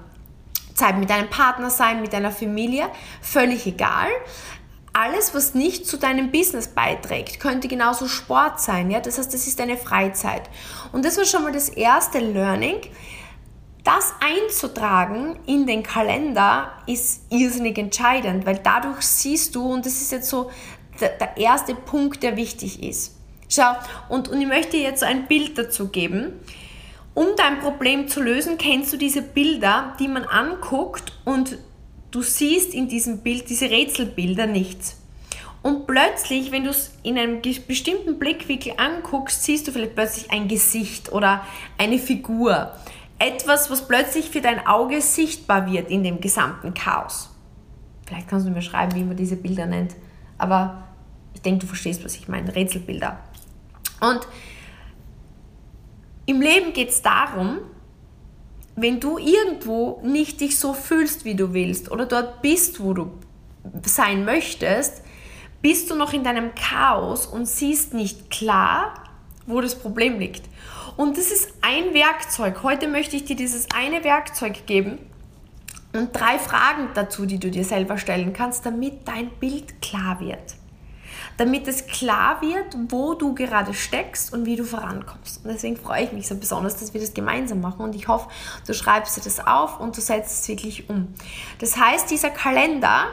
Zeit 0.74 0.98
mit 0.98 1.10
deinem 1.10 1.30
Partner 1.30 1.70
sein, 1.70 2.02
mit 2.02 2.14
deiner 2.14 2.32
Familie, 2.32 2.88
völlig 3.22 3.66
egal. 3.66 4.08
Alles, 4.94 5.36
was 5.36 5.54
nicht 5.54 5.86
zu 5.86 5.98
deinem 5.98 6.32
Business 6.32 6.70
beiträgt, 6.70 7.40
könnte 7.40 7.68
genauso 7.68 8.08
Sport 8.08 8.62
sein. 8.62 8.90
Ja? 8.90 9.00
Das 9.00 9.18
heißt, 9.18 9.34
das 9.34 9.48
ist 9.48 9.60
deine 9.60 9.78
Freizeit. 9.78 10.44
Und 10.92 11.06
das 11.06 11.18
war 11.18 11.26
schon 11.26 11.44
mal 11.44 11.52
das 11.52 11.70
erste 11.70 12.20
Learning. 12.20 12.78
Das 13.84 14.14
einzutragen 14.20 15.40
in 15.46 15.66
den 15.66 15.82
Kalender 15.82 16.74
ist 16.88 17.22
irrsinnig 17.30 17.78
entscheidend, 17.78 18.46
weil 18.46 18.60
dadurch 18.62 19.02
siehst 19.02 19.56
du, 19.56 19.72
und 19.72 19.86
das 19.86 19.94
ist 20.02 20.12
jetzt 20.12 20.30
so 20.30 20.52
der, 21.00 21.10
der 21.10 21.38
erste 21.38 21.74
Punkt, 21.74 22.22
der 22.24 22.36
wichtig 22.36 22.84
ist. 22.84 23.17
Schau, 23.50 23.76
und, 24.10 24.28
und 24.28 24.42
ich 24.42 24.48
möchte 24.48 24.78
jetzt 24.78 25.04
ein 25.04 25.28
Bild 25.28 25.58
dazu 25.58 25.88
geben. 25.90 26.34
Um 27.14 27.28
dein 27.36 27.60
Problem 27.60 28.08
zu 28.08 28.22
lösen, 28.22 28.58
kennst 28.58 28.94
du 28.94 28.98
diese 28.98 29.22
Bilder, 29.22 29.96
die 30.00 30.08
man 30.08 30.24
anguckt 30.24 31.14
und 31.26 31.58
du 32.12 32.22
siehst 32.22 32.74
in 32.74 32.88
diesem 32.88 33.20
Bild 33.20 33.50
diese 33.50 33.70
Rätselbilder 33.70 34.46
nichts. 34.46 35.02
Und 35.64 35.88
plötzlich, 35.88 36.52
wenn 36.52 36.64
du 36.64 36.70
es 36.70 36.92
in 37.04 37.18
einem 37.18 37.42
bestimmten 37.42 38.20
Blickwinkel 38.20 38.74
anguckst, 38.78 39.44
siehst 39.44 39.68
du 39.68 39.72
vielleicht 39.72 39.96
plötzlich 39.96 40.32
ein 40.32 40.48
Gesicht 40.48 41.12
oder 41.12 41.44
eine 41.78 41.98
Figur. 41.98 42.74
Etwas, 43.20 43.72
was 43.72 43.88
plötzlich 43.88 44.30
für 44.30 44.42
dein 44.42 44.66
Auge 44.68 45.02
sichtbar 45.02 45.72
wird 45.72 45.90
in 45.90 46.04
dem 46.04 46.22
gesamten 46.22 46.74
Chaos. 46.74 47.32
Vielleicht 48.06 48.28
kannst 48.28 48.46
du 48.46 48.52
mir 48.52 48.62
schreiben, 48.62 48.96
wie 48.96 49.04
man 49.04 49.18
diese 49.18 49.36
Bilder 49.36 49.66
nennt. 49.66 49.96
Aber 50.38 50.84
ich 51.34 51.42
denke, 51.42 51.62
du 51.62 51.68
verstehst, 51.68 52.06
was 52.06 52.16
ich 52.16 52.28
meine. 52.28 52.56
Rätselbilder. 52.56 53.20
Und 54.00 54.28
im 56.26 56.42
Leben 56.42 56.74
geht 56.74 56.90
es 56.90 57.02
darum, 57.02 57.60
wenn 58.76 59.00
du 59.00 59.18
irgendwo 59.18 60.02
nicht 60.04 60.42
dich 60.42 60.60
so 60.60 60.74
fühlst, 60.74 61.26
wie 61.26 61.36
du 61.36 61.54
willst, 61.54 61.90
oder 61.90 62.06
dort 62.06 62.42
bist, 62.42 62.80
wo 62.80 62.94
du 62.94 63.12
sein 63.84 64.24
möchtest, 64.26 65.02
bist 65.62 65.90
du 65.90 65.96
noch 65.96 66.14
in 66.14 66.24
deinem 66.24 66.54
Chaos 66.54 67.26
und 67.26 67.48
siehst 67.48 67.94
nicht 67.94 68.30
klar, 68.30 68.94
wo 69.48 69.62
das 69.62 69.76
Problem 69.76 70.20
liegt. 70.20 70.44
Und 70.96 71.18
das 71.18 71.32
ist 71.32 71.54
ein 71.62 71.94
Werkzeug. 71.94 72.62
Heute 72.62 72.88
möchte 72.88 73.16
ich 73.16 73.26
dir 73.26 73.36
dieses 73.36 73.68
eine 73.74 74.04
Werkzeug 74.04 74.68
geben 74.68 75.00
und 75.94 76.14
drei 76.14 76.38
Fragen 76.38 76.90
dazu, 76.94 77.26
die 77.26 77.40
du 77.40 77.50
dir 77.50 77.64
selber 77.64 77.98
stellen 77.98 78.34
kannst, 78.34 78.66
damit 78.66 79.08
dein 79.08 79.30
Bild 79.40 79.82
klar 79.82 80.20
wird 80.20 80.57
damit 81.38 81.68
es 81.68 81.86
klar 81.86 82.42
wird, 82.42 82.76
wo 82.90 83.14
du 83.14 83.36
gerade 83.36 83.74
steckst 83.74 84.34
und 84.34 84.46
wie 84.46 84.56
du 84.56 84.64
vorankommst. 84.64 85.46
Und 85.46 85.52
deswegen 85.52 85.78
freue 85.78 86.04
ich 86.04 86.12
mich 86.12 86.28
so 86.28 86.36
besonders, 86.36 86.78
dass 86.78 86.94
wir 86.94 87.02
das 87.02 87.14
gemeinsam 87.14 87.62
machen 87.62 87.82
und 87.82 87.96
ich 87.96 88.08
hoffe, 88.08 88.28
du 88.66 88.74
schreibst 88.74 89.18
dir 89.18 89.22
das 89.22 89.46
auf 89.46 89.80
und 89.80 89.96
du 89.96 90.02
setzt 90.02 90.42
es 90.42 90.48
wirklich 90.48 90.90
um. 90.90 91.14
Das 91.60 91.78
heißt, 91.78 92.10
dieser 92.10 92.32
Kalender 92.32 93.08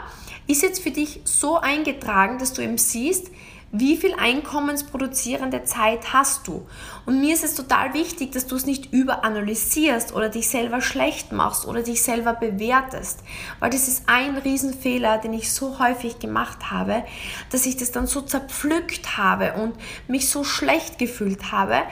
ist 0.46 0.62
jetzt 0.62 0.82
für 0.82 0.90
dich 0.90 1.20
so 1.24 1.58
eingetragen, 1.58 2.38
dass 2.38 2.52
du 2.52 2.62
eben 2.62 2.78
siehst, 2.78 3.30
wie 3.76 3.96
viel 3.96 4.14
einkommensproduzierende 4.14 5.64
Zeit 5.64 6.12
hast 6.12 6.46
du? 6.46 6.64
Und 7.06 7.20
mir 7.20 7.34
ist 7.34 7.42
es 7.42 7.56
total 7.56 7.92
wichtig, 7.92 8.30
dass 8.30 8.46
du 8.46 8.54
es 8.54 8.66
nicht 8.66 8.92
überanalysierst 8.92 10.14
oder 10.14 10.28
dich 10.28 10.48
selber 10.48 10.80
schlecht 10.80 11.32
machst 11.32 11.66
oder 11.66 11.82
dich 11.82 12.00
selber 12.00 12.34
bewertest, 12.34 13.24
weil 13.58 13.70
das 13.70 13.88
ist 13.88 14.04
ein 14.08 14.36
Riesenfehler, 14.36 15.18
den 15.18 15.32
ich 15.32 15.52
so 15.52 15.80
häufig 15.80 16.20
gemacht 16.20 16.70
habe, 16.70 17.02
dass 17.50 17.66
ich 17.66 17.76
das 17.76 17.90
dann 17.90 18.06
so 18.06 18.20
zerpflückt 18.20 19.18
habe 19.18 19.54
und 19.54 19.74
mich 20.06 20.28
so 20.28 20.44
schlecht 20.44 21.00
gefühlt 21.00 21.50
habe. 21.50 21.82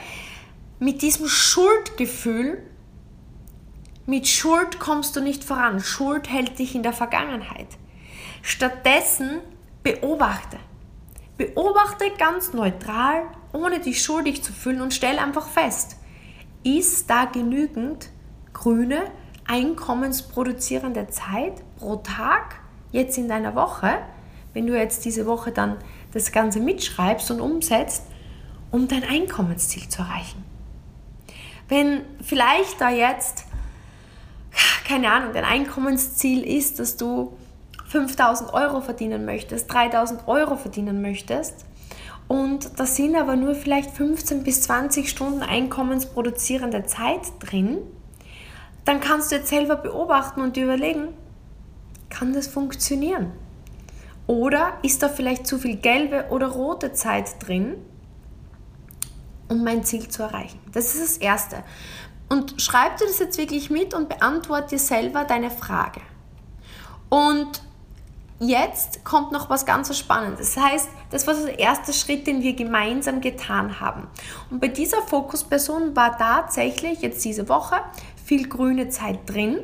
Mit 0.79 1.01
diesem 1.01 1.27
Schuldgefühl, 1.27 2.63
mit 4.05 4.29
Schuld 4.29 4.79
kommst 4.79 5.17
du 5.17 5.19
nicht 5.19 5.43
voran. 5.43 5.81
Schuld 5.81 6.29
hält 6.29 6.59
dich 6.59 6.75
in 6.75 6.83
der 6.83 6.93
Vergangenheit. 6.93 7.67
Stattdessen 8.41 9.39
beobachte. 9.83 10.57
Beobachte 11.37 12.05
ganz 12.17 12.53
neutral, 12.53 13.23
ohne 13.53 13.79
dich 13.79 14.03
schuldig 14.03 14.43
zu 14.43 14.53
fühlen 14.53 14.81
und 14.81 14.93
stell 14.93 15.17
einfach 15.17 15.47
fest, 15.47 15.97
ist 16.63 17.09
da 17.09 17.25
genügend 17.25 18.09
grüne, 18.53 19.01
einkommensproduzierende 19.45 21.07
Zeit 21.07 21.61
pro 21.77 21.97
Tag 21.97 22.59
jetzt 22.91 23.17
in 23.17 23.27
deiner 23.27 23.55
Woche, 23.55 23.97
wenn 24.53 24.67
du 24.67 24.77
jetzt 24.77 25.03
diese 25.05 25.25
Woche 25.25 25.51
dann 25.51 25.77
das 26.13 26.31
Ganze 26.31 26.59
mitschreibst 26.59 27.31
und 27.31 27.41
umsetzt, 27.41 28.03
um 28.71 28.87
dein 28.87 29.03
Einkommensziel 29.03 29.89
zu 29.89 30.03
erreichen. 30.03 30.45
Wenn 31.67 32.01
vielleicht 32.21 32.79
da 32.79 32.89
jetzt, 32.89 33.45
keine 34.87 35.11
Ahnung, 35.11 35.33
dein 35.33 35.45
Einkommensziel 35.45 36.43
ist, 36.43 36.79
dass 36.79 36.97
du 36.97 37.35
5000 37.93 38.55
Euro 38.55 38.81
verdienen 38.81 39.23
möchtest, 39.23 39.71
3000 39.71 40.27
Euro 40.27 40.55
verdienen 40.55 41.03
möchtest 41.03 41.63
und 42.27 42.79
da 42.79 42.87
sind 42.87 43.15
aber 43.15 43.35
nur 43.35 43.53
vielleicht 43.53 43.91
15 43.91 44.43
bis 44.43 44.63
20 44.63 45.07
Stunden 45.07 45.43
einkommensproduzierende 45.43 46.85
Zeit 46.85 47.21
drin, 47.39 47.77
dann 48.83 48.99
kannst 48.99 49.31
du 49.31 49.35
jetzt 49.35 49.49
selber 49.49 49.75
beobachten 49.75 50.41
und 50.41 50.55
dir 50.55 50.63
überlegen, 50.63 51.09
kann 52.09 52.33
das 52.33 52.47
funktionieren? 52.47 53.31
Oder 54.25 54.73
ist 54.81 55.03
da 55.03 55.07
vielleicht 55.07 55.45
zu 55.45 55.59
viel 55.59 55.75
gelbe 55.75 56.25
oder 56.31 56.47
rote 56.47 56.93
Zeit 56.93 57.45
drin, 57.45 57.75
um 59.49 59.63
mein 59.63 59.83
Ziel 59.83 60.07
zu 60.07 60.23
erreichen? 60.23 60.59
Das 60.71 60.95
ist 60.95 61.03
das 61.03 61.17
Erste. 61.17 61.57
Und 62.27 62.59
schreib 62.59 62.97
dir 62.97 63.05
das 63.05 63.19
jetzt 63.19 63.37
wirklich 63.37 63.69
mit 63.69 63.93
und 63.93 64.09
beantworte 64.09 64.69
dir 64.69 64.79
selber 64.79 65.25
deine 65.25 65.51
Frage. 65.51 66.01
Und 67.09 67.61
jetzt 68.47 69.03
kommt 69.03 69.31
noch 69.31 69.49
was 69.49 69.65
ganz 69.65 69.95
Spannendes. 69.97 70.55
Das 70.55 70.63
heißt, 70.63 70.89
das 71.09 71.27
war 71.27 71.33
der 71.33 71.59
erste 71.59 71.93
Schritt, 71.93 72.25
den 72.27 72.41
wir 72.41 72.53
gemeinsam 72.53 73.21
getan 73.21 73.79
haben. 73.79 74.07
Und 74.49 74.59
bei 74.59 74.67
dieser 74.67 75.01
Fokusperson 75.01 75.95
war 75.95 76.17
tatsächlich 76.17 77.01
jetzt 77.01 77.23
diese 77.25 77.49
Woche 77.49 77.75
viel 78.25 78.47
grüne 78.47 78.89
Zeit 78.89 79.19
drin. 79.27 79.59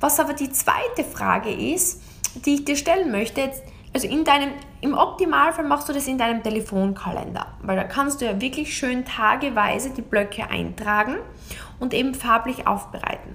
Was 0.00 0.20
aber 0.20 0.32
die 0.32 0.50
zweite 0.50 1.04
Frage 1.04 1.50
ist, 1.50 2.00
die 2.44 2.54
ich 2.54 2.64
dir 2.64 2.76
stellen 2.76 3.10
möchte, 3.10 3.40
jetzt, 3.40 3.62
also 3.92 4.06
in 4.06 4.24
deinem, 4.24 4.50
im 4.80 4.94
Optimalfall 4.94 5.64
machst 5.64 5.88
du 5.88 5.92
das 5.92 6.06
in 6.06 6.18
deinem 6.18 6.42
Telefonkalender, 6.42 7.46
weil 7.62 7.76
da 7.76 7.84
kannst 7.84 8.20
du 8.20 8.26
ja 8.26 8.40
wirklich 8.40 8.76
schön 8.76 9.04
tageweise 9.04 9.90
die 9.90 10.02
Blöcke 10.02 10.48
eintragen 10.48 11.16
und 11.80 11.94
eben 11.94 12.14
farblich 12.14 12.66
aufbereiten. 12.66 13.34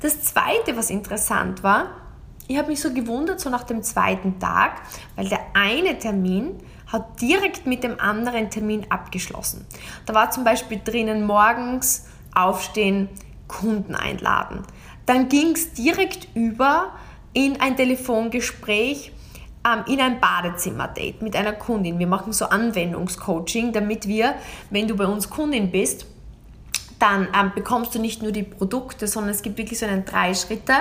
Das 0.00 0.20
zweite, 0.22 0.76
was 0.76 0.90
interessant 0.90 1.62
war, 1.62 1.86
ich 2.52 2.58
habe 2.58 2.68
mich 2.68 2.80
so 2.80 2.92
gewundert, 2.92 3.40
so 3.40 3.48
nach 3.48 3.64
dem 3.64 3.82
zweiten 3.82 4.38
Tag, 4.38 4.82
weil 5.16 5.28
der 5.28 5.40
eine 5.54 5.98
Termin 5.98 6.58
hat 6.86 7.20
direkt 7.20 7.66
mit 7.66 7.82
dem 7.82 7.98
anderen 7.98 8.50
Termin 8.50 8.86
abgeschlossen. 8.90 9.66
Da 10.04 10.14
war 10.14 10.30
zum 10.30 10.44
Beispiel 10.44 10.80
drinnen 10.84 11.26
morgens 11.26 12.06
aufstehen, 12.34 13.08
Kunden 13.48 13.94
einladen. 13.94 14.62
Dann 15.06 15.28
ging 15.28 15.52
es 15.52 15.72
direkt 15.72 16.28
über 16.34 16.92
in 17.32 17.58
ein 17.60 17.76
Telefongespräch, 17.76 19.12
ähm, 19.66 19.84
in 19.86 20.00
ein 20.00 20.20
Badezimmer-Date 20.20 21.22
mit 21.22 21.34
einer 21.34 21.54
Kundin. 21.54 21.98
Wir 21.98 22.06
machen 22.06 22.34
so 22.34 22.46
Anwendungscoaching, 22.46 23.72
damit 23.72 24.06
wir, 24.06 24.34
wenn 24.68 24.86
du 24.86 24.96
bei 24.96 25.06
uns 25.06 25.30
Kundin 25.30 25.70
bist, 25.70 26.06
dann 27.02 27.26
ähm, 27.34 27.50
bekommst 27.52 27.96
du 27.96 27.98
nicht 27.98 28.22
nur 28.22 28.30
die 28.30 28.44
Produkte, 28.44 29.08
sondern 29.08 29.32
es 29.32 29.42
gibt 29.42 29.58
wirklich 29.58 29.80
so 29.80 29.86
einen 29.86 30.04
drei 30.04 30.34
Schritte, 30.34 30.72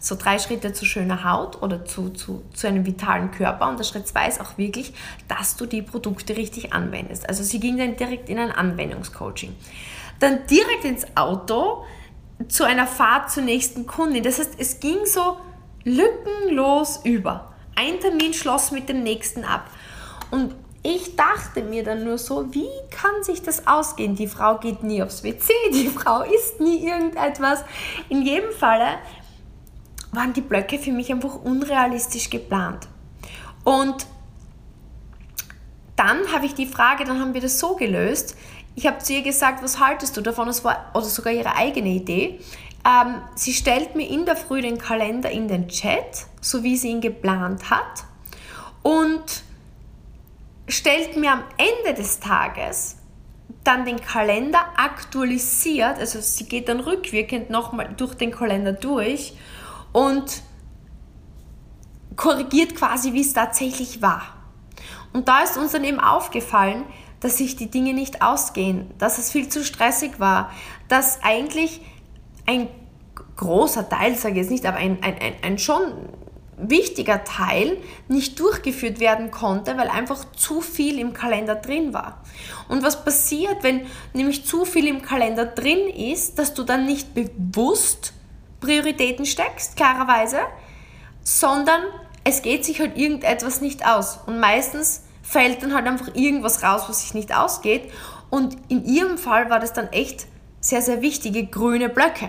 so 0.00 0.16
drei 0.16 0.40
Schritte 0.40 0.72
zu 0.72 0.84
schöner 0.84 1.22
Haut 1.22 1.62
oder 1.62 1.84
zu, 1.84 2.10
zu, 2.10 2.42
zu 2.52 2.66
einem 2.66 2.84
vitalen 2.84 3.30
Körper. 3.30 3.68
Und 3.68 3.78
der 3.78 3.84
Schritt 3.84 4.08
zwei 4.08 4.26
ist 4.26 4.40
auch 4.40 4.58
wirklich, 4.58 4.92
dass 5.28 5.54
du 5.54 5.66
die 5.66 5.82
Produkte 5.82 6.36
richtig 6.36 6.72
anwendest. 6.72 7.28
Also 7.28 7.44
sie 7.44 7.60
ging 7.60 7.78
dann 7.78 7.94
direkt 7.94 8.28
in 8.28 8.40
ein 8.40 8.50
Anwendungscoaching. 8.50 9.54
Dann 10.18 10.44
direkt 10.48 10.84
ins 10.84 11.06
Auto 11.16 11.84
zu 12.48 12.64
einer 12.64 12.88
Fahrt 12.88 13.30
zur 13.30 13.44
nächsten 13.44 13.86
Kundin. 13.86 14.24
Das 14.24 14.40
heißt, 14.40 14.54
es 14.58 14.80
ging 14.80 15.06
so 15.06 15.36
lückenlos 15.84 17.02
über. 17.04 17.54
Ein 17.76 18.00
Termin 18.00 18.34
schloss 18.34 18.72
mit 18.72 18.88
dem 18.88 19.04
nächsten 19.04 19.44
ab. 19.44 19.70
Und 20.32 20.56
ich 20.88 21.16
dachte 21.16 21.62
mir 21.62 21.84
dann 21.84 22.02
nur 22.02 22.16
so, 22.16 22.54
wie 22.54 22.70
kann 22.90 23.22
sich 23.22 23.42
das 23.42 23.66
ausgehen? 23.66 24.14
Die 24.14 24.26
Frau 24.26 24.56
geht 24.56 24.82
nie 24.82 25.02
aufs 25.02 25.22
WC, 25.22 25.52
die 25.72 25.88
Frau 25.88 26.22
isst 26.22 26.60
nie 26.60 26.86
irgendetwas. 26.86 27.62
In 28.08 28.22
jedem 28.22 28.52
Falle 28.52 28.98
waren 30.12 30.32
die 30.32 30.40
Blöcke 30.40 30.78
für 30.78 30.92
mich 30.92 31.12
einfach 31.12 31.34
unrealistisch 31.44 32.30
geplant. 32.30 32.88
Und 33.64 34.06
dann 35.94 36.32
habe 36.32 36.46
ich 36.46 36.54
die 36.54 36.66
Frage, 36.66 37.04
dann 37.04 37.20
haben 37.20 37.34
wir 37.34 37.42
das 37.42 37.58
so 37.58 37.76
gelöst. 37.76 38.34
Ich 38.74 38.86
habe 38.86 38.98
zu 38.98 39.12
ihr 39.12 39.22
gesagt, 39.22 39.62
was 39.62 39.78
haltest 39.80 40.16
du 40.16 40.22
davon? 40.22 40.46
Das 40.46 40.64
war 40.64 40.90
oder 40.94 41.04
sogar 41.04 41.34
ihre 41.34 41.54
eigene 41.54 41.90
Idee. 41.90 42.40
Ähm, 42.86 43.16
sie 43.34 43.52
stellt 43.52 43.94
mir 43.94 44.08
in 44.08 44.24
der 44.24 44.36
Früh 44.36 44.62
den 44.62 44.78
Kalender 44.78 45.30
in 45.30 45.48
den 45.48 45.68
Chat, 45.68 46.24
so 46.40 46.62
wie 46.62 46.78
sie 46.78 46.88
ihn 46.88 47.02
geplant 47.02 47.68
hat. 47.68 48.04
Und 48.82 49.42
stellt 50.68 51.16
mir 51.16 51.32
am 51.32 51.44
Ende 51.56 52.00
des 52.00 52.20
Tages 52.20 52.96
dann 53.64 53.84
den 53.84 54.00
Kalender 54.00 54.60
aktualisiert, 54.76 55.98
also 55.98 56.20
sie 56.20 56.44
geht 56.44 56.68
dann 56.68 56.80
rückwirkend 56.80 57.50
nochmal 57.50 57.92
durch 57.96 58.14
den 58.14 58.30
Kalender 58.30 58.72
durch 58.72 59.34
und 59.92 60.42
korrigiert 62.16 62.74
quasi, 62.74 63.12
wie 63.12 63.20
es 63.20 63.32
tatsächlich 63.32 64.02
war. 64.02 64.22
Und 65.12 65.28
da 65.28 65.40
ist 65.42 65.56
uns 65.56 65.72
dann 65.72 65.84
eben 65.84 66.00
aufgefallen, 66.00 66.84
dass 67.20 67.38
sich 67.38 67.56
die 67.56 67.70
Dinge 67.70 67.94
nicht 67.94 68.22
ausgehen, 68.22 68.90
dass 68.98 69.18
es 69.18 69.30
viel 69.30 69.48
zu 69.48 69.64
stressig 69.64 70.20
war, 70.20 70.50
dass 70.88 71.22
eigentlich 71.22 71.80
ein 72.46 72.68
großer 73.36 73.88
Teil, 73.88 74.14
sage 74.14 74.34
ich 74.34 74.42
jetzt 74.42 74.50
nicht, 74.50 74.66
aber 74.66 74.78
ein, 74.78 75.02
ein, 75.02 75.18
ein, 75.18 75.34
ein 75.42 75.58
schon 75.58 75.92
wichtiger 76.60 77.24
Teil 77.24 77.78
nicht 78.08 78.38
durchgeführt 78.40 79.00
werden 79.00 79.30
konnte, 79.30 79.76
weil 79.76 79.88
einfach 79.88 80.24
zu 80.36 80.60
viel 80.60 80.98
im 80.98 81.12
Kalender 81.12 81.54
drin 81.54 81.92
war. 81.92 82.22
Und 82.68 82.82
was 82.82 83.04
passiert, 83.04 83.62
wenn 83.62 83.86
nämlich 84.12 84.44
zu 84.44 84.64
viel 84.64 84.86
im 84.86 85.02
Kalender 85.02 85.46
drin 85.46 85.88
ist, 85.88 86.38
dass 86.38 86.54
du 86.54 86.62
dann 86.62 86.86
nicht 86.86 87.14
bewusst 87.14 88.12
Prioritäten 88.60 89.24
steckst, 89.24 89.76
klarerweise, 89.76 90.38
sondern 91.22 91.82
es 92.24 92.42
geht 92.42 92.64
sich 92.64 92.80
halt 92.80 92.96
irgendetwas 92.96 93.60
nicht 93.60 93.86
aus. 93.86 94.18
Und 94.26 94.40
meistens 94.40 95.02
fällt 95.22 95.62
dann 95.62 95.74
halt 95.74 95.86
einfach 95.86 96.14
irgendwas 96.14 96.62
raus, 96.62 96.84
was 96.88 97.02
sich 97.02 97.14
nicht 97.14 97.34
ausgeht. 97.34 97.90
Und 98.30 98.56
in 98.68 98.84
ihrem 98.84 99.18
Fall 99.18 99.48
war 99.50 99.60
das 99.60 99.72
dann 99.72 99.88
echt 99.88 100.26
sehr, 100.60 100.82
sehr 100.82 101.02
wichtige 101.02 101.46
grüne 101.46 101.88
Blöcke. 101.88 102.28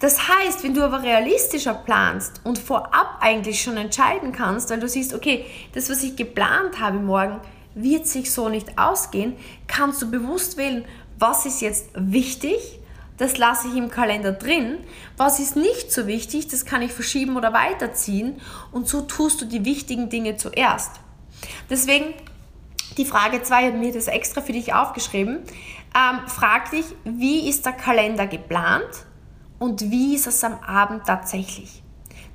Das 0.00 0.28
heißt, 0.28 0.64
wenn 0.64 0.74
du 0.74 0.82
aber 0.82 1.02
realistischer 1.02 1.74
planst 1.74 2.40
und 2.42 2.58
vorab 2.58 3.18
eigentlich 3.20 3.62
schon 3.62 3.76
entscheiden 3.76 4.32
kannst, 4.32 4.70
weil 4.70 4.80
du 4.80 4.88
siehst, 4.88 5.14
okay, 5.14 5.44
das, 5.74 5.90
was 5.90 6.02
ich 6.02 6.16
geplant 6.16 6.80
habe 6.80 6.98
morgen, 6.98 7.40
wird 7.74 8.06
sich 8.06 8.32
so 8.32 8.48
nicht 8.48 8.78
ausgehen, 8.78 9.36
kannst 9.66 10.02
du 10.02 10.10
bewusst 10.10 10.56
wählen, 10.56 10.84
was 11.18 11.44
ist 11.46 11.60
jetzt 11.60 11.90
wichtig, 11.94 12.80
das 13.18 13.36
lasse 13.36 13.68
ich 13.68 13.76
im 13.76 13.90
Kalender 13.90 14.32
drin, 14.32 14.78
was 15.18 15.38
ist 15.38 15.54
nicht 15.54 15.92
so 15.92 16.06
wichtig, 16.06 16.48
das 16.48 16.64
kann 16.64 16.80
ich 16.80 16.92
verschieben 16.92 17.36
oder 17.36 17.52
weiterziehen 17.52 18.40
und 18.72 18.88
so 18.88 19.02
tust 19.02 19.42
du 19.42 19.44
die 19.44 19.66
wichtigen 19.66 20.08
Dinge 20.08 20.38
zuerst. 20.38 20.92
Deswegen 21.68 22.14
die 22.96 23.04
Frage 23.04 23.42
2, 23.42 23.68
ich 23.68 23.74
mir 23.74 23.92
das 23.92 24.08
extra 24.08 24.40
für 24.40 24.52
dich 24.52 24.72
aufgeschrieben. 24.72 25.40
Ähm, 25.94 26.26
frag 26.26 26.70
dich, 26.70 26.86
wie 27.04 27.48
ist 27.48 27.66
der 27.66 27.72
Kalender 27.72 28.26
geplant? 28.26 29.06
Und 29.60 29.92
wie 29.92 30.16
ist 30.16 30.26
es 30.26 30.42
am 30.42 30.58
Abend 30.60 31.06
tatsächlich. 31.06 31.84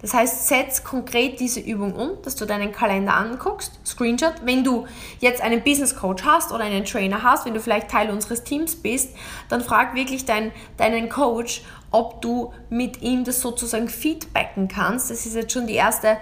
Das 0.01 0.13
heißt, 0.13 0.47
setz 0.47 0.83
konkret 0.83 1.39
diese 1.39 1.59
Übung 1.59 1.95
um, 1.95 2.21
dass 2.21 2.35
du 2.35 2.45
deinen 2.45 2.71
Kalender 2.71 3.15
anguckst, 3.15 3.79
Screenshot. 3.83 4.33
Wenn 4.43 4.63
du 4.63 4.85
jetzt 5.19 5.41
einen 5.41 5.63
Business 5.63 5.95
Coach 5.95 6.23
hast 6.23 6.51
oder 6.51 6.63
einen 6.63 6.85
Trainer 6.85 7.23
hast, 7.23 7.45
wenn 7.45 7.55
du 7.55 7.59
vielleicht 7.59 7.89
Teil 7.89 8.11
unseres 8.11 8.43
Teams 8.43 8.75
bist, 8.75 9.15
dann 9.49 9.61
frag 9.61 9.95
wirklich 9.95 10.25
dein, 10.25 10.51
deinen 10.77 11.09
Coach, 11.09 11.63
ob 11.89 12.21
du 12.21 12.53
mit 12.69 13.01
ihm 13.01 13.23
das 13.23 13.41
sozusagen 13.41 13.89
feedbacken 13.89 14.67
kannst. 14.67 15.09
Das 15.09 15.25
ist 15.25 15.33
jetzt 15.33 15.53
schon 15.53 15.65
die 15.65 15.73
erste, 15.73 16.17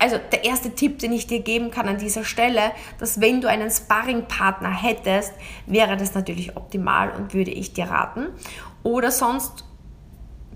also 0.00 0.18
der 0.32 0.44
erste 0.44 0.74
Tipp, 0.74 0.98
den 0.98 1.12
ich 1.12 1.28
dir 1.28 1.40
geben 1.40 1.70
kann 1.70 1.86
an 1.86 1.98
dieser 1.98 2.24
Stelle, 2.24 2.72
dass 2.98 3.20
wenn 3.20 3.40
du 3.40 3.48
einen 3.48 3.70
Sparringpartner 3.70 4.70
hättest, 4.70 5.34
wäre 5.66 5.96
das 5.96 6.14
natürlich 6.14 6.56
optimal 6.56 7.12
und 7.12 7.32
würde 7.32 7.52
ich 7.52 7.74
dir 7.74 7.84
raten. 7.84 8.26
Oder 8.82 9.12
sonst 9.12 9.67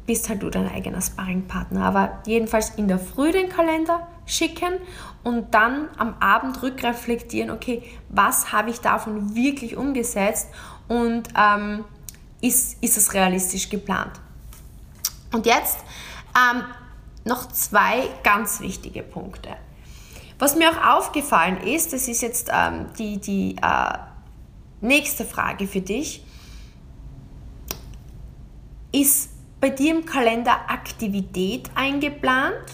bist 0.06 0.28
halt 0.28 0.42
du 0.42 0.50
dein 0.50 0.68
eigener 0.70 1.00
Sparringpartner. 1.00 1.84
Aber 1.84 2.22
jedenfalls 2.26 2.70
in 2.70 2.88
der 2.88 2.98
Früh 2.98 3.32
den 3.32 3.48
Kalender 3.48 4.08
schicken 4.26 4.74
und 5.22 5.54
dann 5.54 5.88
am 5.96 6.14
Abend 6.20 6.62
rückreflektieren, 6.62 7.50
okay, 7.50 7.82
was 8.08 8.52
habe 8.52 8.70
ich 8.70 8.80
davon 8.80 9.34
wirklich 9.34 9.76
umgesetzt 9.76 10.48
und 10.88 11.28
ähm, 11.36 11.84
ist, 12.40 12.82
ist 12.82 12.96
es 12.96 13.14
realistisch 13.14 13.68
geplant. 13.68 14.12
Und 15.32 15.46
jetzt 15.46 15.78
ähm, 16.36 16.62
noch 17.24 17.50
zwei 17.52 18.08
ganz 18.22 18.60
wichtige 18.60 19.02
Punkte. 19.02 19.50
Was 20.38 20.56
mir 20.56 20.70
auch 20.70 20.98
aufgefallen 20.98 21.58
ist, 21.58 21.92
das 21.92 22.08
ist 22.08 22.20
jetzt 22.20 22.50
ähm, 22.52 22.86
die, 22.98 23.18
die 23.18 23.56
äh, 23.62 23.98
nächste 24.80 25.24
Frage 25.24 25.68
für 25.68 25.80
dich, 25.80 26.24
ist 28.90 29.30
bei 29.62 29.70
dir 29.70 29.94
im 29.94 30.04
Kalender 30.04 30.68
Aktivität 30.68 31.70
eingeplant 31.76 32.64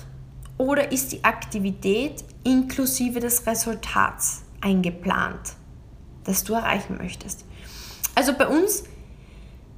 oder 0.56 0.90
ist 0.90 1.12
die 1.12 1.22
Aktivität 1.22 2.24
inklusive 2.44 3.20
des 3.20 3.46
Resultats 3.46 4.42
eingeplant, 4.62 5.52
das 6.24 6.44
du 6.44 6.54
erreichen 6.54 6.96
möchtest? 6.96 7.44
Also 8.14 8.32
bei 8.32 8.48
uns 8.48 8.84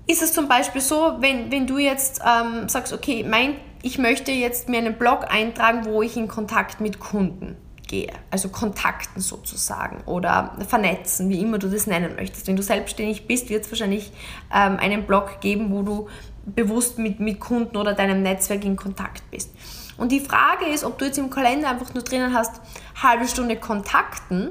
ist 0.06 0.22
es 0.22 0.32
zum 0.32 0.46
Beispiel 0.46 0.80
so, 0.80 1.16
wenn, 1.18 1.50
wenn 1.50 1.66
du 1.66 1.78
jetzt 1.78 2.20
ähm, 2.24 2.68
sagst, 2.68 2.92
okay, 2.92 3.26
mein, 3.28 3.56
ich 3.82 3.98
möchte 3.98 4.30
jetzt 4.30 4.68
mir 4.68 4.78
einen 4.78 4.96
Blog 4.96 5.26
eintragen, 5.28 5.86
wo 5.86 6.02
ich 6.02 6.16
in 6.16 6.28
Kontakt 6.28 6.80
mit 6.80 7.00
Kunden 7.00 7.56
gehe, 7.88 8.12
also 8.30 8.50
Kontakten 8.50 9.20
sozusagen 9.20 10.04
oder 10.06 10.56
vernetzen, 10.68 11.28
wie 11.28 11.40
immer 11.40 11.58
du 11.58 11.68
das 11.68 11.88
nennen 11.88 12.14
möchtest. 12.14 12.46
Wenn 12.46 12.54
du 12.54 12.62
selbstständig 12.62 13.26
bist, 13.26 13.50
wird 13.50 13.64
es 13.64 13.72
wahrscheinlich 13.72 14.12
ähm, 14.54 14.76
einen 14.76 15.06
Blog 15.06 15.40
geben, 15.40 15.72
wo 15.72 15.82
du 15.82 16.08
bewusst 16.46 16.98
mit, 16.98 17.20
mit 17.20 17.40
Kunden 17.40 17.76
oder 17.76 17.94
deinem 17.94 18.22
Netzwerk 18.22 18.64
in 18.64 18.76
Kontakt 18.76 19.22
bist. 19.30 19.50
Und 19.96 20.12
die 20.12 20.20
Frage 20.20 20.66
ist, 20.66 20.84
ob 20.84 20.98
du 20.98 21.04
jetzt 21.04 21.18
im 21.18 21.30
Kalender 21.30 21.68
einfach 21.68 21.92
nur 21.92 22.02
drinnen 22.02 22.34
hast, 22.34 22.60
halbe 23.02 23.28
Stunde 23.28 23.56
Kontakten 23.56 24.50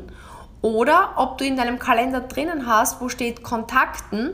oder 0.62 1.14
ob 1.16 1.38
du 1.38 1.46
in 1.46 1.58
deinem 1.58 1.80
Kalender 1.80 2.22
drinnen 2.22 2.68
hast, 2.68 3.02
wo 3.02 3.10
steht 3.10 3.44
Kontakten 3.44 4.34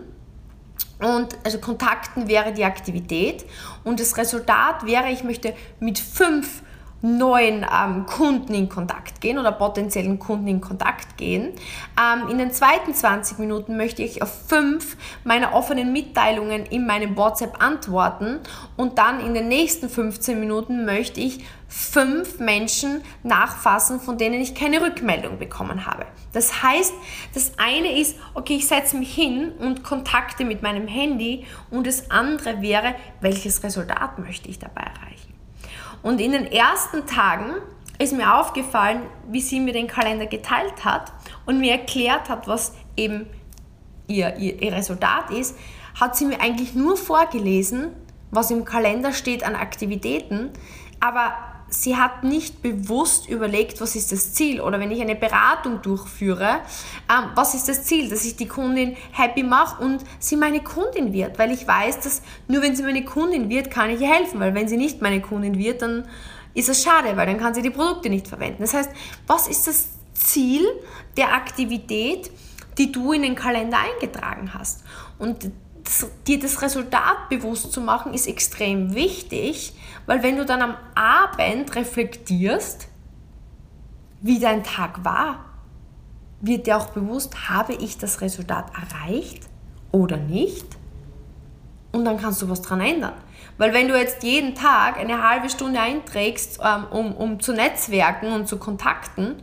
und 0.99 1.37
also 1.43 1.59
Kontakten 1.59 2.27
wäre 2.27 2.53
die 2.53 2.65
Aktivität 2.65 3.45
und 3.83 3.99
das 3.99 4.17
Resultat 4.17 4.85
wäre, 4.85 5.09
ich 5.09 5.23
möchte 5.23 5.53
mit 5.79 5.99
fünf 5.99 6.63
neuen 7.05 7.63
ähm, 7.63 8.05
Kunden 8.05 8.53
in 8.53 8.67
Kontakt 8.67 9.21
gehen 9.21 9.37
oder 9.37 9.51
potenziellen 9.51 10.17
Kunden 10.17 10.47
in 10.47 10.61
Kontakt 10.61 11.17
gehen. 11.17 11.53
Ähm, 11.99 12.29
in 12.29 12.37
den 12.37 12.51
zweiten 12.51 12.93
20 12.93 13.37
Minuten 13.37 13.77
möchte 13.77 14.01
ich 14.01 14.21
auf 14.21 14.47
fünf 14.47 14.97
meiner 15.23 15.53
offenen 15.53 15.93
Mitteilungen 15.93 16.65
in 16.65 16.87
meinem 16.87 17.15
WhatsApp 17.15 17.61
antworten 17.63 18.39
und 18.75 18.97
dann 18.97 19.19
in 19.19 19.33
den 19.33 19.47
nächsten 19.47 19.87
15 19.87 20.39
Minuten 20.39 20.85
möchte 20.85 21.21
ich 21.21 21.45
fünf 21.67 22.39
Menschen 22.39 23.01
nachfassen, 23.23 23.99
von 23.99 24.17
denen 24.17 24.41
ich 24.41 24.55
keine 24.55 24.81
Rückmeldung 24.81 25.37
bekommen 25.37 25.85
habe. 25.85 26.05
Das 26.33 26.63
heißt, 26.63 26.93
das 27.33 27.53
eine 27.57 27.99
ist, 27.99 28.17
okay, 28.33 28.55
ich 28.55 28.67
setze 28.67 28.97
mich 28.97 29.13
hin 29.13 29.51
und 29.59 29.83
kontakte 29.83 30.45
mit 30.45 30.61
meinem 30.61 30.87
Handy 30.87 31.45
und 31.69 31.85
das 31.85 32.09
andere 32.11 32.61
wäre, 32.61 32.95
welches 33.21 33.63
Resultat 33.63 34.19
möchte 34.19 34.49
ich 34.49 34.59
dabei 34.59 34.81
erreichen. 34.81 35.34
Und 36.05 36.21
in 36.21 36.33
den 36.33 36.45
ersten 36.45 37.07
Tagen 37.07 37.55
ist 37.97 38.13
mir 38.13 38.35
aufgefallen, 38.35 39.07
wie 39.27 39.41
sie 39.41 39.59
mir 39.59 39.73
den 39.73 39.87
Kalender 39.87 40.27
geteilt 40.27 40.85
hat 40.85 41.11
und 41.47 41.59
mir 41.59 41.71
erklärt 41.71 42.29
hat, 42.29 42.47
was 42.47 42.73
eben 42.95 43.25
ihr, 44.05 44.35
ihr, 44.37 44.61
ihr 44.61 44.71
Resultat 44.71 45.31
ist, 45.31 45.57
hat 45.99 46.15
sie 46.15 46.25
mir 46.25 46.39
eigentlich 46.41 46.75
nur 46.75 46.95
vorgelesen, 46.95 47.87
was 48.29 48.51
im 48.51 48.65
Kalender 48.65 49.13
steht 49.13 49.43
an 49.43 49.55
Aktivitäten, 49.55 50.51
aber 50.99 51.33
sie 51.69 51.97
hat 51.97 52.23
nicht 52.23 52.61
bewusst 52.61 53.27
überlegt, 53.27 53.81
was 53.81 53.95
ist 53.95 54.11
das 54.11 54.33
Ziel. 54.33 54.61
Oder 54.61 54.79
wenn 54.79 54.91
ich 54.91 55.01
eine 55.01 55.15
Beratung 55.15 55.81
durchführe, 55.81 56.59
ähm, 57.09 57.31
was 57.35 57.53
ist 57.53 57.67
das 57.67 57.83
Ziel? 57.83 58.09
Dass 58.09 58.25
ich 58.25 58.35
die 58.35 58.47
Kundin 58.47 58.95
happy 59.11 59.43
mache 59.43 59.83
und 59.83 60.03
sie 60.19 60.35
meine 60.35 60.61
Kundin 60.61 61.13
wird. 61.13 61.37
Weil 61.39 61.51
ich 61.51 61.67
weiß, 61.67 61.99
dass 62.01 62.21
nur 62.47 62.61
wenn 62.61 62.75
sie 62.75 62.83
meine 62.83 63.03
Kundin 63.03 63.49
wird, 63.49 63.71
kann 63.71 63.89
ich 63.89 64.01
ihr 64.01 64.13
helfen. 64.13 64.39
Weil 64.39 64.53
wenn 64.53 64.67
sie 64.67 64.77
nicht 64.77 65.01
meine 65.01 65.21
Kundin 65.21 65.57
wird, 65.57 65.81
dann 65.81 66.07
ist 66.53 66.69
es 66.69 66.83
schade, 66.83 67.15
weil 67.17 67.25
dann 67.25 67.37
kann 67.37 67.53
sie 67.53 67.61
die 67.61 67.69
Produkte 67.69 68.09
nicht 68.09 68.27
verwenden. 68.27 68.61
Das 68.61 68.73
heißt, 68.73 68.89
was 69.27 69.47
ist 69.47 69.67
das 69.67 69.89
Ziel 70.13 70.65
der 71.17 71.33
Aktivität, 71.33 72.31
die 72.77 72.91
du 72.91 73.11
in 73.11 73.23
den 73.23 73.35
Kalender 73.35 73.77
eingetragen 73.77 74.53
hast? 74.53 74.83
Und 75.19 75.51
dir 76.27 76.39
das 76.39 76.61
Resultat 76.61 77.29
bewusst 77.29 77.71
zu 77.71 77.81
machen, 77.81 78.13
ist 78.13 78.27
extrem 78.27 78.95
wichtig, 78.95 79.73
weil 80.05 80.23
wenn 80.23 80.37
du 80.37 80.45
dann 80.45 80.61
am 80.61 80.75
Abend 80.93 81.75
reflektierst, 81.75 82.87
wie 84.21 84.39
dein 84.39 84.63
Tag 84.63 85.03
war, 85.03 85.45
wird 86.41 86.67
dir 86.67 86.77
auch 86.77 86.89
bewusst, 86.89 87.49
habe 87.49 87.73
ich 87.73 87.97
das 87.97 88.21
Resultat 88.21 88.71
erreicht 88.75 89.43
oder 89.91 90.17
nicht? 90.17 90.65
Und 91.91 92.05
dann 92.05 92.17
kannst 92.17 92.41
du 92.41 92.49
was 92.49 92.61
dran 92.61 92.81
ändern. 92.81 93.13
Weil 93.57 93.73
wenn 93.73 93.87
du 93.87 93.97
jetzt 93.97 94.23
jeden 94.23 94.53
Tag 94.53 94.97
eine 94.97 95.27
halbe 95.27 95.49
Stunde 95.49 95.79
einträgst, 95.79 96.59
ähm, 96.61 96.85
um, 96.91 97.15
um 97.15 97.39
zu 97.39 97.53
netzwerken 97.53 98.33
und 98.33 98.47
zu 98.47 98.57
kontakten, 98.57 99.35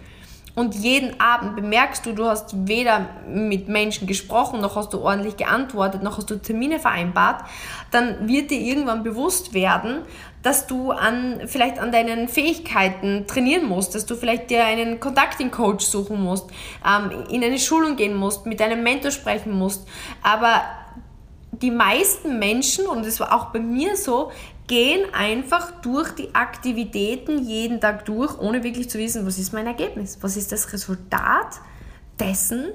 und 0.54 0.74
jeden 0.74 1.18
Abend 1.18 1.56
bemerkst 1.56 2.04
du, 2.04 2.12
du 2.12 2.26
hast 2.26 2.68
weder 2.68 3.06
mit 3.26 3.68
Menschen 3.68 4.06
gesprochen, 4.06 4.60
noch 4.60 4.76
hast 4.76 4.92
du 4.92 5.00
ordentlich 5.00 5.36
geantwortet, 5.38 6.02
noch 6.02 6.18
hast 6.18 6.30
du 6.30 6.36
Termine 6.36 6.78
vereinbart, 6.78 7.44
dann 7.90 8.28
wird 8.28 8.50
dir 8.50 8.60
irgendwann 8.60 9.02
bewusst 9.02 9.54
werden, 9.54 10.02
dass 10.42 10.66
du 10.66 10.90
an, 10.90 11.40
vielleicht 11.46 11.78
an 11.78 11.92
deinen 11.92 12.28
Fähigkeiten 12.28 13.26
trainieren 13.26 13.66
musst, 13.66 13.94
dass 13.94 14.06
du 14.06 14.16
vielleicht 14.16 14.50
dir 14.50 14.64
einen 14.64 15.00
Contacting-Coach 15.00 15.84
suchen 15.84 16.20
musst, 16.20 16.50
ähm, 16.86 17.24
in 17.30 17.42
eine 17.42 17.58
Schulung 17.58 17.96
gehen 17.96 18.14
musst, 18.14 18.44
mit 18.44 18.60
deinem 18.60 18.82
Mentor 18.82 19.12
sprechen 19.12 19.56
musst. 19.56 19.86
Aber 20.22 20.62
die 21.52 21.70
meisten 21.70 22.38
Menschen, 22.38 22.86
und 22.86 23.04
das 23.04 23.20
war 23.20 23.32
auch 23.32 23.46
bei 23.46 23.60
mir 23.60 23.96
so, 23.96 24.32
gehen 24.66 25.12
einfach 25.12 25.70
durch 25.82 26.10
die 26.12 26.34
Aktivitäten 26.34 27.44
jeden 27.44 27.80
Tag 27.80 28.06
durch, 28.06 28.38
ohne 28.38 28.64
wirklich 28.64 28.88
zu 28.88 28.98
wissen, 28.98 29.26
was 29.26 29.38
ist 29.38 29.52
mein 29.52 29.66
Ergebnis, 29.66 30.18
was 30.22 30.36
ist 30.36 30.50
das 30.50 30.72
Resultat 30.72 31.60
dessen, 32.18 32.72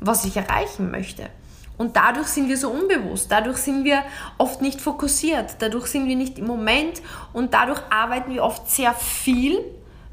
was 0.00 0.24
ich 0.26 0.36
erreichen 0.36 0.90
möchte. 0.90 1.30
Und 1.78 1.96
dadurch 1.96 2.26
sind 2.26 2.48
wir 2.48 2.58
so 2.58 2.68
unbewusst, 2.68 3.32
dadurch 3.32 3.56
sind 3.56 3.84
wir 3.84 4.02
oft 4.36 4.60
nicht 4.60 4.82
fokussiert, 4.82 5.56
dadurch 5.60 5.86
sind 5.86 6.06
wir 6.06 6.16
nicht 6.16 6.38
im 6.38 6.46
Moment 6.46 7.00
und 7.32 7.54
dadurch 7.54 7.80
arbeiten 7.88 8.34
wir 8.34 8.44
oft 8.44 8.68
sehr 8.70 8.92
viel 8.92 9.60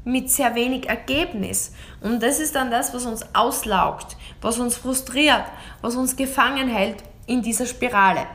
mit 0.02 0.30
sehr 0.30 0.54
wenig 0.54 0.88
Ergebnis. 0.88 1.72
Und 2.00 2.22
das 2.22 2.40
ist 2.40 2.54
dann 2.54 2.70
das, 2.70 2.94
was 2.94 3.04
uns 3.04 3.26
auslaugt, 3.34 4.16
was 4.40 4.58
uns 4.58 4.78
frustriert, 4.78 5.44
was 5.82 5.94
uns 5.94 6.16
gefangen 6.16 6.68
hält 6.68 7.04
in 7.28 7.42
dieser 7.42 7.66
Spirale. 7.66 8.26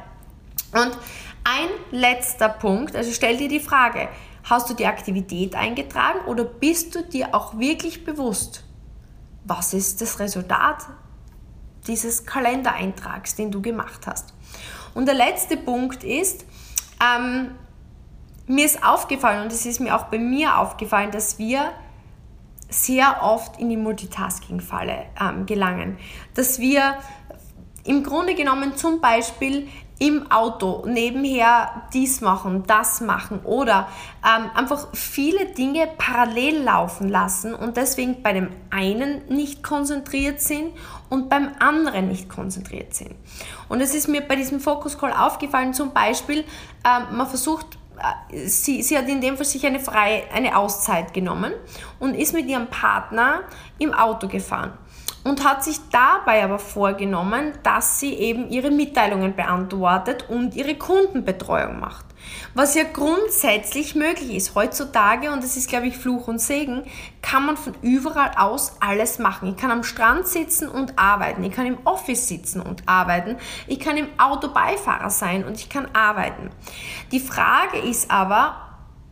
Und 0.71 0.97
ein 1.43 1.67
letzter 1.91 2.49
Punkt, 2.49 2.95
also 2.95 3.11
stell 3.11 3.37
dir 3.37 3.49
die 3.49 3.59
Frage, 3.59 4.07
hast 4.45 4.69
du 4.69 4.73
die 4.73 4.85
Aktivität 4.85 5.55
eingetragen 5.55 6.19
oder 6.27 6.45
bist 6.45 6.95
du 6.95 7.03
dir 7.03 7.35
auch 7.35 7.57
wirklich 7.57 8.05
bewusst, 8.05 8.63
was 9.43 9.73
ist 9.73 10.01
das 10.01 10.19
Resultat 10.19 10.85
dieses 11.85 12.25
Kalendereintrags, 12.25 13.35
den 13.35 13.51
du 13.51 13.61
gemacht 13.61 14.07
hast? 14.07 14.33
Und 14.93 15.05
der 15.05 15.15
letzte 15.15 15.57
Punkt 15.57 16.03
ist, 16.03 16.45
ähm, 17.03 17.51
mir 18.47 18.65
ist 18.65 18.83
aufgefallen 18.83 19.43
und 19.43 19.51
es 19.51 19.65
ist 19.65 19.79
mir 19.79 19.95
auch 19.95 20.05
bei 20.05 20.17
mir 20.17 20.59
aufgefallen, 20.59 21.11
dass 21.11 21.39
wir 21.39 21.71
sehr 22.69 23.21
oft 23.21 23.59
in 23.59 23.69
die 23.69 23.77
Multitasking-Falle 23.77 25.05
ähm, 25.21 25.45
gelangen. 25.45 25.97
Dass 26.33 26.59
wir 26.59 26.97
im 27.85 28.03
Grunde 28.03 28.35
genommen 28.35 28.75
zum 28.77 29.01
Beispiel 29.01 29.67
im 29.99 30.29
Auto 30.31 30.83
nebenher 30.85 31.83
dies 31.93 32.21
machen, 32.21 32.63
das 32.67 32.99
machen 32.99 33.39
oder 33.43 33.87
ähm, 34.25 34.49
einfach 34.53 34.87
viele 34.93 35.45
Dinge 35.45 35.87
parallel 35.97 36.63
laufen 36.63 37.09
lassen 37.09 37.53
und 37.53 37.77
deswegen 37.77 38.21
bei 38.21 38.33
dem 38.33 38.49
einen 38.69 39.25
nicht 39.29 39.63
konzentriert 39.63 40.41
sind 40.41 40.73
und 41.09 41.29
beim 41.29 41.51
anderen 41.59 42.09
nicht 42.09 42.27
konzentriert 42.27 42.93
sind. 42.93 43.11
Und 43.69 43.81
es 43.81 43.93
ist 43.93 44.07
mir 44.07 44.21
bei 44.21 44.35
diesem 44.35 44.59
Focus 44.59 44.97
Call 44.97 45.13
aufgefallen, 45.13 45.73
zum 45.73 45.93
Beispiel, 45.93 46.39
ähm, 46.39 47.15
man 47.15 47.27
versucht, 47.27 47.77
äh, 48.31 48.47
Sie, 48.47 48.81
sie, 48.81 48.97
hat 48.97 49.07
in 49.07 49.21
dem 49.21 49.37
Fall 49.37 49.45
sich 49.45 49.65
eine, 49.65 49.79
freie, 49.79 50.23
eine 50.33 50.57
Auszeit 50.57 51.13
genommen 51.13 51.53
und 51.99 52.15
ist 52.15 52.33
mit 52.33 52.47
ihrem 52.47 52.67
Partner 52.67 53.41
im 53.77 53.93
Auto 53.93 54.27
gefahren 54.27 54.73
und 55.23 55.43
hat 55.43 55.63
sich 55.63 55.77
dabei 55.91 56.43
aber 56.43 56.59
vorgenommen, 56.59 57.53
dass 57.63 57.99
sie 57.99 58.13
eben 58.13 58.49
ihre 58.49 58.71
Mitteilungen 58.71 59.35
beantwortet 59.35 60.29
und 60.29 60.55
ihre 60.55 60.75
Kundenbetreuung 60.75 61.79
macht. 61.79 62.05
Was 62.53 62.75
ja 62.75 62.83
grundsätzlich 62.83 63.95
möglich 63.95 64.35
ist. 64.35 64.55
Heutzutage, 64.55 65.31
und 65.31 65.43
das 65.43 65.57
ist, 65.57 65.69
glaube 65.69 65.87
ich, 65.87 65.97
Fluch 65.97 66.27
und 66.27 66.39
Segen, 66.39 66.83
kann 67.21 67.45
man 67.45 67.57
von 67.57 67.73
überall 67.81 68.31
aus 68.37 68.77
alles 68.79 69.19
machen. 69.19 69.49
Ich 69.49 69.57
kann 69.57 69.71
am 69.71 69.83
Strand 69.83 70.27
sitzen 70.27 70.69
und 70.69 70.97
arbeiten. 70.97 71.43
Ich 71.43 71.51
kann 71.51 71.65
im 71.65 71.79
Office 71.85 72.27
sitzen 72.27 72.61
und 72.61 72.83
arbeiten. 72.87 73.37
Ich 73.67 73.79
kann 73.79 73.97
im 73.97 74.07
Auto 74.17 74.49
Beifahrer 74.49 75.09
sein 75.09 75.43
und 75.43 75.55
ich 75.55 75.69
kann 75.69 75.87
arbeiten. 75.93 76.49
Die 77.11 77.19
Frage 77.19 77.77
ist 77.79 78.11
aber, 78.11 78.62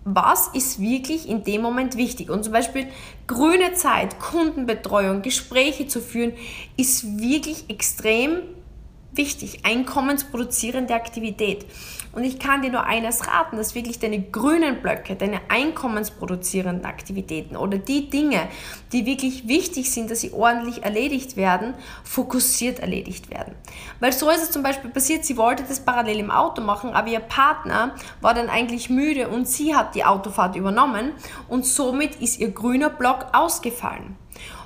was 0.03 0.47
ist 0.49 0.81
wirklich 0.81 1.29
in 1.29 1.43
dem 1.43 1.61
Moment 1.61 1.95
wichtig. 1.95 2.29
Und 2.29 2.43
zum 2.43 2.53
Beispiel 2.53 2.87
grüne 3.27 3.73
Zeit, 3.73 4.19
Kundenbetreuung, 4.19 5.21
Gespräche 5.21 5.87
zu 5.87 6.01
führen, 6.01 6.33
ist 6.75 7.19
wirklich 7.19 7.65
extrem 7.69 8.41
wichtig, 9.13 9.65
einkommensproduzierende 9.65 10.93
Aktivität. 10.93 11.65
Und 12.13 12.24
ich 12.26 12.39
kann 12.39 12.62
dir 12.62 12.71
nur 12.71 12.84
eines 12.84 13.28
raten, 13.28 13.56
dass 13.56 13.74
wirklich 13.74 14.00
deine 14.00 14.21
grünen 14.21 14.82
Blöcke, 14.82 15.15
deine 15.15 15.39
einkommensproduzierenden 15.47 16.86
Aktivitäten 16.86 17.56
oder 17.56 17.78
die 17.78 18.10
Dinge, 18.10 18.50
die 18.91 19.06
wirklich 19.06 19.47
wichtig 19.47 19.91
sind, 19.91 20.12
dass 20.12 20.21
sie 20.21 20.34
ordentlich 20.34 20.84
erledigt 20.84 21.38
werden, 21.38 21.74
fokussiert 22.04 22.80
erledigt 22.80 23.30
werden. 23.30 23.56
Weil 24.02 24.12
so 24.12 24.30
ist 24.30 24.43
es 24.43 24.52
zum 24.52 24.63
Beispiel 24.63 24.89
passiert, 24.89 25.24
sie 25.24 25.38
wollte 25.38 25.63
das 25.63 25.80
parallel 25.80 26.19
im 26.19 26.32
Auto 26.32 26.62
machen, 26.62 26.91
aber 26.91 27.08
ihr 27.08 27.21
Partner 27.21 27.95
war 28.19 28.34
dann 28.34 28.50
eigentlich 28.50 28.89
müde 28.89 29.30
und 29.30 29.47
sie 29.47 29.74
hat 29.74 29.95
die 29.95 30.04
Autofahrt 30.04 30.56
übernommen 30.58 31.13
und 31.47 31.65
somit 31.65 32.15
ist 32.15 32.39
ihr 32.39 32.52
grüner 32.52 32.89
Block 32.89 33.28
ausgefallen. 33.32 34.17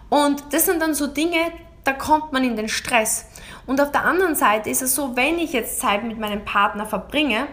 Und 0.09 0.43
das 0.51 0.65
sind 0.65 0.81
dann 0.81 0.93
so 0.93 1.07
Dinge, 1.07 1.51
da 1.85 1.93
kommt 1.93 2.33
man 2.33 2.43
in 2.43 2.57
den 2.57 2.67
Stress. 2.67 3.27
Und 3.65 3.79
auf 3.79 3.91
der 3.91 4.03
anderen 4.03 4.35
Seite 4.35 4.69
ist 4.69 4.81
es 4.81 4.93
so, 4.93 5.15
wenn 5.15 5.39
ich 5.39 5.53
jetzt 5.53 5.79
Zeit 5.79 6.03
mit 6.03 6.19
meinem 6.19 6.43
Partner 6.43 6.85
verbringe, 6.85 7.47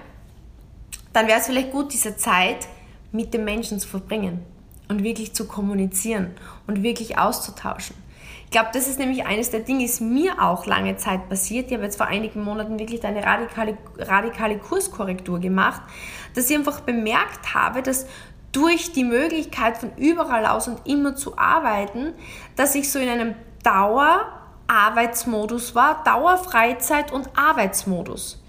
dann 1.12 1.28
wäre 1.28 1.38
es 1.38 1.46
vielleicht 1.46 1.70
gut, 1.70 1.92
diese 1.92 2.16
Zeit 2.16 2.66
mit 3.12 3.32
dem 3.34 3.44
Menschen 3.44 3.78
zu 3.78 3.86
verbringen 3.86 4.42
und 4.88 5.04
wirklich 5.04 5.34
zu 5.34 5.46
kommunizieren 5.46 6.34
und 6.66 6.82
wirklich 6.82 7.18
auszutauschen. 7.18 7.96
Ich 8.44 8.50
glaube, 8.50 8.70
das 8.72 8.86
ist 8.86 8.98
nämlich 8.98 9.24
eines 9.24 9.50
der 9.50 9.60
Dinge, 9.60 9.84
ist 9.84 10.00
mir 10.00 10.42
auch 10.42 10.66
lange 10.66 10.96
Zeit 10.96 11.28
passiert. 11.28 11.68
Ich 11.68 11.74
habe 11.74 11.84
jetzt 11.84 11.96
vor 11.96 12.06
einigen 12.06 12.42
Monaten 12.42 12.78
wirklich 12.78 13.04
eine 13.04 13.24
radikale, 13.24 13.76
radikale 13.98 14.58
Kurskorrektur 14.58 15.40
gemacht, 15.40 15.82
dass 16.34 16.50
ich 16.50 16.56
einfach 16.56 16.80
bemerkt 16.80 17.54
habe, 17.54 17.82
dass 17.82 18.06
durch 18.52 18.92
die 18.92 19.04
Möglichkeit 19.04 19.78
von 19.78 19.90
überall 19.96 20.44
aus 20.46 20.68
und 20.68 20.86
immer 20.86 21.16
zu 21.16 21.38
arbeiten, 21.38 22.12
dass 22.56 22.74
ich 22.74 22.90
so 22.90 22.98
in 22.98 23.08
einem 23.08 23.34
Dauer 23.62 24.26
Arbeitsmodus 24.66 25.74
war, 25.74 26.02
Dauerfreizeit 26.04 27.12
und 27.12 27.28
Arbeitsmodus. 27.36 28.42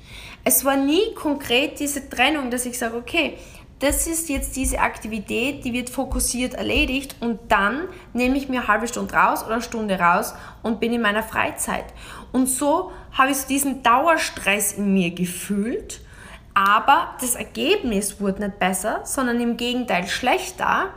Es 0.46 0.64
war 0.64 0.78
nie 0.78 1.14
konkret 1.16 1.80
diese 1.80 2.10
Trennung, 2.10 2.50
dass 2.50 2.66
ich 2.66 2.78
sage, 2.78 2.96
okay, 2.96 3.38
das 3.80 4.08
ist 4.08 4.30
jetzt 4.30 4.56
diese 4.56 4.80
Aktivität, 4.80 5.66
die 5.66 5.74
wird 5.74 5.90
fokussiert 5.90 6.54
erledigt 6.54 7.18
und 7.20 7.40
dann 7.50 7.90
nehme 8.14 8.38
ich 8.38 8.48
mir 8.48 8.60
eine 8.60 8.68
halbe 8.70 8.88
Stunde 8.88 9.14
raus 9.14 9.44
oder 9.44 9.56
eine 9.56 9.62
Stunde 9.62 10.00
raus 10.00 10.34
und 10.62 10.80
bin 10.80 10.94
in 10.94 11.02
meiner 11.02 11.24
Freizeit. 11.24 11.86
Und 12.32 12.48
so 12.48 12.94
habe 13.12 13.32
ich 13.32 13.38
so 13.38 13.48
diesen 13.48 13.84
Dauerstress 13.84 14.74
in 14.74 14.94
mir 14.94 15.12
gefühlt, 15.12 16.00
aber 16.54 17.16
das 17.20 17.36
Ergebnis 17.36 18.22
wurde 18.22 18.46
nicht 18.46 18.60
besser, 18.60 19.02
sondern 19.04 19.42
im 19.42 19.58
Gegenteil 19.58 20.08
schlechter 20.08 20.92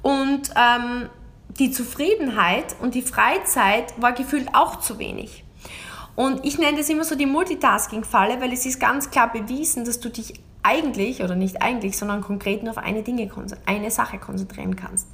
und 0.00 0.50
ähm, 0.56 1.10
die 1.58 1.70
Zufriedenheit 1.70 2.76
und 2.80 2.94
die 2.94 3.02
Freizeit 3.02 3.94
war 4.00 4.12
gefühlt 4.12 4.54
auch 4.54 4.80
zu 4.80 4.98
wenig. 4.98 5.44
Und 6.14 6.44
ich 6.44 6.58
nenne 6.58 6.78
das 6.78 6.88
immer 6.88 7.04
so 7.04 7.14
die 7.14 7.26
Multitasking-Falle, 7.26 8.40
weil 8.40 8.52
es 8.52 8.66
ist 8.66 8.78
ganz 8.78 9.10
klar 9.10 9.32
bewiesen, 9.32 9.84
dass 9.84 10.00
du 10.00 10.10
dich 10.10 10.34
eigentlich, 10.62 11.22
oder 11.22 11.34
nicht 11.34 11.60
eigentlich, 11.62 11.96
sondern 11.96 12.20
konkret 12.20 12.62
nur 12.62 12.72
auf 12.72 12.78
eine 12.78 13.02
Dinge, 13.02 13.28
eine 13.66 13.90
Sache 13.90 14.18
konzentrieren 14.18 14.76
kannst. 14.76 15.08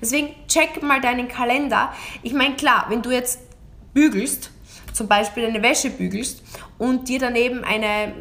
Deswegen 0.00 0.28
check 0.48 0.82
mal 0.82 1.00
deinen 1.00 1.28
Kalender. 1.28 1.92
Ich 2.22 2.32
meine, 2.32 2.54
klar, 2.54 2.86
wenn 2.88 3.02
du 3.02 3.10
jetzt 3.10 3.40
bügelst, 3.92 4.50
zum 4.92 5.08
Beispiel 5.08 5.44
eine 5.44 5.62
Wäsche 5.62 5.90
bügelst 5.90 6.42
und 6.78 7.08
dir 7.08 7.18
daneben 7.18 7.64
eine 7.64 8.14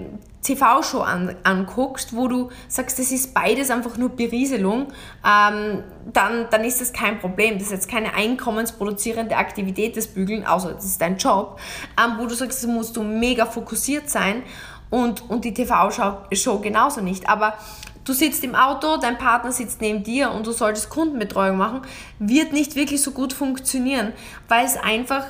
TV-Show 0.43 0.99
an, 0.99 1.35
anguckst, 1.43 2.15
wo 2.15 2.27
du 2.27 2.49
sagst, 2.67 2.99
das 2.99 3.11
ist 3.11 3.33
beides 3.33 3.71
einfach 3.71 3.97
nur 3.97 4.09
Berieselung, 4.09 4.87
ähm, 5.25 5.83
dann, 6.11 6.47
dann 6.51 6.63
ist 6.63 6.81
das 6.81 6.91
kein 6.93 7.19
Problem. 7.19 7.55
Das 7.55 7.67
ist 7.67 7.71
jetzt 7.71 7.89
keine 7.89 8.13
einkommensproduzierende 8.13 9.35
Aktivität 9.35 9.95
des 9.95 10.07
Bügeln, 10.07 10.45
außer 10.45 10.73
das 10.73 10.85
ist 10.85 11.01
dein 11.01 11.17
Job, 11.17 11.59
ähm, 11.97 12.17
wo 12.19 12.25
du 12.25 12.35
sagst, 12.35 12.63
da 12.63 12.67
musst 12.67 12.95
du 12.95 13.03
mega 13.03 13.45
fokussiert 13.45 14.09
sein 14.09 14.43
und, 14.89 15.29
und 15.29 15.45
die 15.45 15.53
TV-Show 15.53 16.59
genauso 16.59 17.01
nicht. 17.01 17.29
Aber 17.29 17.57
du 18.03 18.13
sitzt 18.13 18.43
im 18.43 18.55
Auto, 18.55 18.97
dein 18.97 19.17
Partner 19.17 19.51
sitzt 19.51 19.81
neben 19.81 20.03
dir 20.03 20.31
und 20.31 20.45
du 20.45 20.51
solltest 20.51 20.89
Kundenbetreuung 20.89 21.57
machen, 21.57 21.81
wird 22.19 22.53
nicht 22.53 22.75
wirklich 22.75 23.01
so 23.01 23.11
gut 23.11 23.33
funktionieren, 23.33 24.13
weil 24.49 24.65
es 24.65 24.77
einfach 24.77 25.25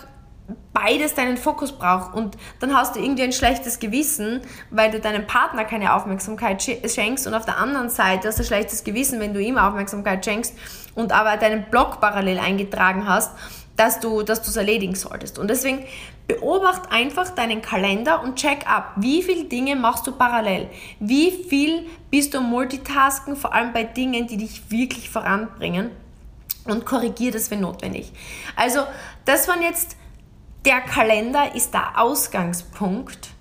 beides 0.73 1.13
deinen 1.13 1.37
Fokus 1.37 1.71
braucht 1.71 2.13
und 2.13 2.35
dann 2.59 2.75
hast 2.75 2.95
du 2.95 2.99
irgendwie 2.99 3.23
ein 3.23 3.31
schlechtes 3.31 3.79
Gewissen, 3.79 4.41
weil 4.71 4.91
du 4.91 4.99
deinem 4.99 5.25
Partner 5.25 5.65
keine 5.65 5.93
Aufmerksamkeit 5.93 6.61
schenkst 6.61 7.27
und 7.27 7.33
auf 7.33 7.45
der 7.45 7.57
anderen 7.57 7.89
Seite 7.89 8.27
hast 8.27 8.39
du 8.39 8.43
ein 8.43 8.47
schlechtes 8.47 8.83
Gewissen, 8.83 9.19
wenn 9.19 9.33
du 9.33 9.39
ihm 9.39 9.57
Aufmerksamkeit 9.57 10.25
schenkst 10.25 10.53
und 10.95 11.11
aber 11.11 11.37
deinen 11.37 11.65
Blog 11.69 12.01
parallel 12.01 12.39
eingetragen 12.39 13.07
hast, 13.07 13.31
dass 13.75 13.99
du 13.99 14.23
dass 14.23 14.47
es 14.47 14.55
erledigen 14.55 14.95
solltest. 14.95 15.39
Und 15.39 15.49
deswegen 15.49 15.85
beobacht 16.27 16.91
einfach 16.91 17.29
deinen 17.29 17.61
Kalender 17.61 18.21
und 18.21 18.35
check 18.35 18.67
ab, 18.69 18.93
wie 18.97 19.23
viele 19.23 19.45
Dinge 19.45 19.75
machst 19.75 20.05
du 20.07 20.11
parallel? 20.11 20.69
Wie 20.99 21.31
viel 21.31 21.87
bist 22.09 22.33
du 22.33 22.41
Multitasken, 22.41 23.35
vor 23.35 23.53
allem 23.53 23.73
bei 23.73 23.83
Dingen, 23.83 24.27
die 24.27 24.37
dich 24.37 24.69
wirklich 24.69 25.09
voranbringen? 25.09 25.91
Und 26.65 26.85
korrigier 26.85 27.31
das, 27.31 27.51
wenn 27.51 27.59
notwendig. 27.59 28.13
Also, 28.55 28.83
das 29.25 29.49
waren 29.49 29.61
jetzt 29.61 29.97
der 30.65 30.81
Kalender 30.81 31.55
ist 31.55 31.73
der 31.73 31.99
Ausgangspunkt, 31.99 33.31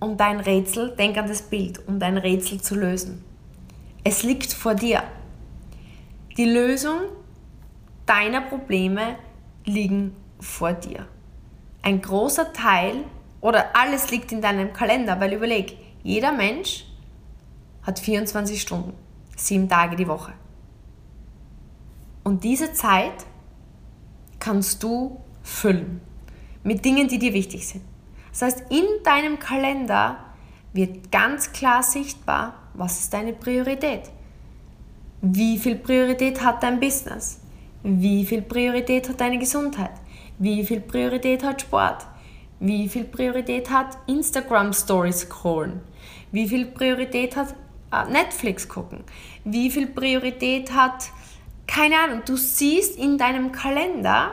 um 0.00 0.16
dein 0.16 0.40
Rätsel, 0.40 0.94
denk 0.96 1.16
an 1.16 1.28
das 1.28 1.42
Bild, 1.42 1.86
um 1.86 2.00
dein 2.00 2.18
Rätsel 2.18 2.60
zu 2.60 2.74
lösen. 2.74 3.24
Es 4.04 4.22
liegt 4.22 4.52
vor 4.52 4.74
dir. 4.74 5.02
Die 6.36 6.44
Lösung 6.44 7.00
deiner 8.06 8.40
Probleme 8.40 9.16
liegen 9.64 10.16
vor 10.40 10.72
dir. 10.72 11.06
Ein 11.82 12.00
großer 12.00 12.52
Teil 12.52 13.04
oder 13.40 13.76
alles 13.76 14.10
liegt 14.10 14.32
in 14.32 14.40
deinem 14.40 14.72
Kalender, 14.72 15.20
weil 15.20 15.32
überleg, 15.32 15.76
jeder 16.02 16.32
Mensch 16.32 16.86
hat 17.82 17.98
24 17.98 18.60
Stunden, 18.60 18.92
sieben 19.36 19.68
Tage 19.68 19.94
die 19.94 20.08
Woche. 20.08 20.32
Und 22.24 22.44
diese 22.44 22.72
Zeit 22.72 23.26
kannst 24.38 24.82
du 24.82 25.20
füllen 25.42 26.00
mit 26.68 26.84
Dingen, 26.84 27.08
die 27.08 27.18
dir 27.18 27.32
wichtig 27.32 27.66
sind. 27.66 27.82
Das 28.30 28.42
heißt, 28.42 28.64
in 28.70 28.86
deinem 29.02 29.38
Kalender 29.38 30.18
wird 30.74 31.10
ganz 31.10 31.50
klar 31.52 31.82
sichtbar, 31.82 32.54
was 32.74 33.00
ist 33.00 33.14
deine 33.14 33.32
Priorität. 33.32 34.02
Wie 35.22 35.58
viel 35.58 35.76
Priorität 35.76 36.44
hat 36.44 36.62
dein 36.62 36.78
Business? 36.78 37.40
Wie 37.82 38.24
viel 38.26 38.42
Priorität 38.42 39.08
hat 39.08 39.20
deine 39.20 39.38
Gesundheit? 39.38 39.94
Wie 40.38 40.62
viel 40.64 40.80
Priorität 40.80 41.42
hat 41.42 41.62
Sport? 41.62 42.06
Wie 42.60 42.88
viel 42.88 43.04
Priorität 43.04 43.70
hat 43.70 43.96
Instagram 44.06 44.72
Stories 44.72 45.20
scrollen? 45.20 45.80
Wie 46.32 46.48
viel 46.48 46.66
Priorität 46.66 47.34
hat 47.34 47.54
äh, 47.92 48.04
Netflix 48.12 48.68
gucken? 48.68 49.04
Wie 49.44 49.70
viel 49.70 49.86
Priorität 49.86 50.72
hat 50.72 51.10
keine 51.68 51.96
Ahnung, 51.98 52.22
du 52.24 52.36
siehst 52.36 52.98
in 52.98 53.18
deinem 53.18 53.52
Kalender, 53.52 54.32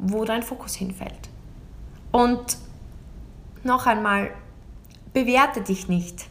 wo 0.00 0.24
dein 0.24 0.42
Fokus 0.42 0.74
hinfällt. 0.74 1.28
Und 2.10 2.56
noch 3.62 3.86
einmal, 3.86 4.30
bewerte 5.12 5.60
dich 5.60 5.88
nicht. 5.88 6.26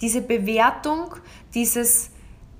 Diese 0.00 0.20
Bewertung, 0.20 1.14
dieses 1.54 2.10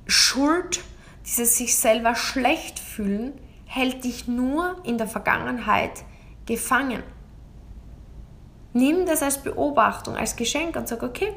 Schuld, 0.07 0.83
dieses 1.27 1.59
sich 1.59 1.77
selber 1.77 2.15
schlecht 2.15 2.79
fühlen, 2.79 3.33
hält 3.67 4.05
dich 4.05 4.27
nur 4.27 4.77
in 4.85 4.99
der 4.99 5.07
Vergangenheit 5.07 6.05
gefangen. 6.47 7.03
Nimm 8.73 9.07
das 9.07 9.23
als 9.23 9.43
Beobachtung, 9.43 10.17
als 10.17 10.37
Geschenk 10.37 10.77
und 10.77 10.89
sag, 10.89 11.03
okay, 11.03 11.35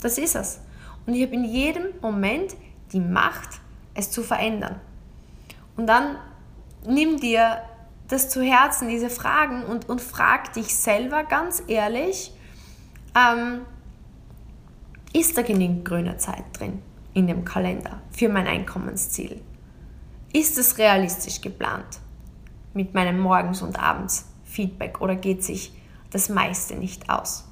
das 0.00 0.18
ist 0.18 0.36
es. 0.36 0.60
Und 1.06 1.14
ich 1.14 1.22
habe 1.22 1.34
in 1.34 1.44
jedem 1.44 1.86
Moment 2.00 2.54
die 2.92 3.00
Macht, 3.00 3.60
es 3.94 4.10
zu 4.10 4.22
verändern. 4.22 4.80
Und 5.76 5.86
dann 5.86 6.16
nimm 6.86 7.18
dir 7.18 7.62
das 8.12 8.28
zu 8.28 8.42
Herzen, 8.42 8.88
diese 8.88 9.08
Fragen 9.08 9.64
und, 9.64 9.88
und 9.88 10.00
frag 10.00 10.52
dich 10.52 10.76
selber 10.76 11.24
ganz 11.24 11.62
ehrlich, 11.66 12.32
ähm, 13.16 13.62
ist 15.14 15.36
da 15.36 15.42
genügend 15.42 15.84
grüne 15.84 16.18
Zeit 16.18 16.44
drin 16.52 16.82
in 17.14 17.26
dem 17.26 17.44
Kalender 17.44 18.02
für 18.10 18.28
mein 18.28 18.46
Einkommensziel? 18.46 19.40
Ist 20.32 20.58
es 20.58 20.78
realistisch 20.78 21.40
geplant 21.40 22.00
mit 22.74 22.94
meinem 22.94 23.18
Morgens- 23.18 23.62
und 23.62 23.78
Abends 23.78 24.26
Feedback 24.44 25.00
oder 25.00 25.16
geht 25.16 25.42
sich 25.42 25.72
das 26.10 26.28
meiste 26.28 26.74
nicht 26.74 27.08
aus? 27.10 27.48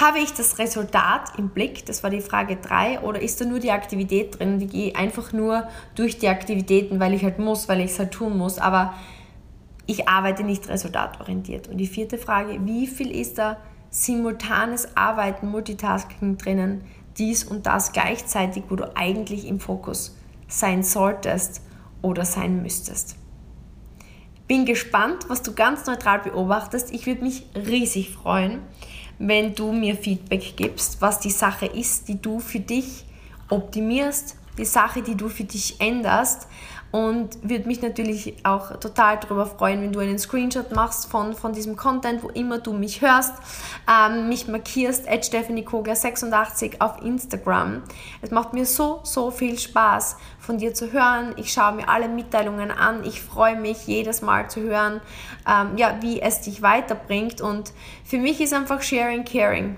Habe 0.00 0.20
ich 0.20 0.32
das 0.32 0.58
Resultat 0.58 1.38
im 1.38 1.50
Blick? 1.50 1.84
Das 1.84 2.02
war 2.02 2.08
die 2.08 2.22
Frage 2.22 2.56
3. 2.56 3.00
Oder 3.00 3.20
ist 3.20 3.42
da 3.42 3.44
nur 3.44 3.58
die 3.58 3.72
Aktivität 3.72 4.38
drin? 4.38 4.58
Ich 4.58 4.70
gehe 4.70 4.96
einfach 4.96 5.34
nur 5.34 5.68
durch 5.94 6.18
die 6.18 6.28
Aktivitäten, 6.28 6.98
weil 6.98 7.12
ich 7.12 7.22
halt 7.24 7.38
muss, 7.38 7.68
weil 7.68 7.80
ich 7.80 7.90
es 7.90 7.98
halt 7.98 8.10
tun 8.10 8.38
muss. 8.38 8.58
Aber 8.58 8.94
ich 9.86 10.08
arbeite 10.08 10.44
nicht 10.44 10.66
resultatorientiert. 10.70 11.68
Und 11.68 11.76
die 11.76 11.86
vierte 11.86 12.16
Frage, 12.16 12.58
wie 12.64 12.86
viel 12.86 13.10
ist 13.10 13.36
da 13.36 13.58
simultanes 13.90 14.96
Arbeiten, 14.96 15.48
Multitasking 15.50 16.38
drinnen, 16.38 16.84
dies 17.18 17.44
und 17.44 17.66
das 17.66 17.92
gleichzeitig, 17.92 18.64
wo 18.70 18.76
du 18.76 18.96
eigentlich 18.96 19.46
im 19.46 19.60
Fokus 19.60 20.16
sein 20.48 20.82
solltest 20.82 21.60
oder 22.00 22.24
sein 22.24 22.62
müsstest? 22.62 23.16
Bin 24.48 24.64
gespannt, 24.64 25.28
was 25.28 25.42
du 25.42 25.52
ganz 25.52 25.84
neutral 25.84 26.20
beobachtest. 26.20 26.92
Ich 26.92 27.06
würde 27.06 27.22
mich 27.22 27.44
riesig 27.54 28.10
freuen, 28.10 28.60
wenn 29.24 29.54
du 29.54 29.70
mir 29.70 29.94
Feedback 29.96 30.56
gibst, 30.56 31.00
was 31.00 31.20
die 31.20 31.30
Sache 31.30 31.66
ist, 31.66 32.08
die 32.08 32.20
du 32.20 32.40
für 32.40 32.58
dich 32.58 33.04
optimierst, 33.48 34.36
die 34.58 34.64
Sache, 34.64 35.00
die 35.00 35.14
du 35.14 35.28
für 35.28 35.44
dich 35.44 35.80
änderst. 35.80 36.48
Und 36.92 37.38
würde 37.42 37.66
mich 37.66 37.80
natürlich 37.80 38.36
auch 38.44 38.76
total 38.76 39.18
darüber 39.18 39.46
freuen, 39.46 39.80
wenn 39.80 39.92
du 39.92 40.00
einen 40.00 40.18
Screenshot 40.18 40.72
machst 40.72 41.10
von, 41.10 41.32
von 41.32 41.54
diesem 41.54 41.74
Content, 41.74 42.22
wo 42.22 42.28
immer 42.28 42.58
du 42.58 42.74
mich 42.74 43.00
hörst, 43.00 43.32
ähm, 43.90 44.28
mich 44.28 44.46
markierst, 44.46 45.08
at 45.08 45.24
stephaниekogler86 45.24 46.80
auf 46.80 47.02
Instagram. 47.02 47.82
Es 48.20 48.30
macht 48.30 48.52
mir 48.52 48.66
so, 48.66 49.00
so 49.04 49.30
viel 49.30 49.58
Spaß, 49.58 50.16
von 50.38 50.58
dir 50.58 50.74
zu 50.74 50.92
hören. 50.92 51.32
Ich 51.36 51.52
schaue 51.52 51.72
mir 51.72 51.88
alle 51.88 52.08
Mitteilungen 52.08 52.70
an. 52.70 53.04
Ich 53.04 53.22
freue 53.22 53.56
mich 53.56 53.86
jedes 53.86 54.20
Mal 54.20 54.50
zu 54.50 54.60
hören, 54.60 55.00
ähm, 55.48 55.76
ja, 55.76 55.96
wie 56.00 56.20
es 56.20 56.42
dich 56.42 56.60
weiterbringt. 56.60 57.40
Und 57.40 57.72
für 58.04 58.18
mich 58.18 58.40
ist 58.40 58.52
einfach 58.52 58.82
Sharing 58.82 59.24
Caring. 59.24 59.76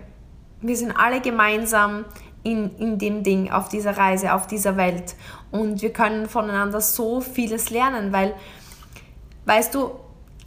Wir 0.62 0.76
sind 0.76 0.92
alle 0.92 1.20
gemeinsam 1.20 2.06
in, 2.44 2.76
in 2.78 2.98
dem 2.98 3.22
Ding, 3.22 3.50
auf 3.50 3.68
dieser 3.68 3.96
Reise, 3.96 4.34
auf 4.34 4.46
dieser 4.46 4.76
Welt. 4.76 5.16
Und 5.50 5.82
wir 5.82 5.92
können 5.92 6.28
voneinander 6.28 6.80
so 6.80 7.20
vieles 7.20 7.70
lernen, 7.70 8.12
weil, 8.12 8.34
weißt 9.46 9.74
du, 9.74 9.90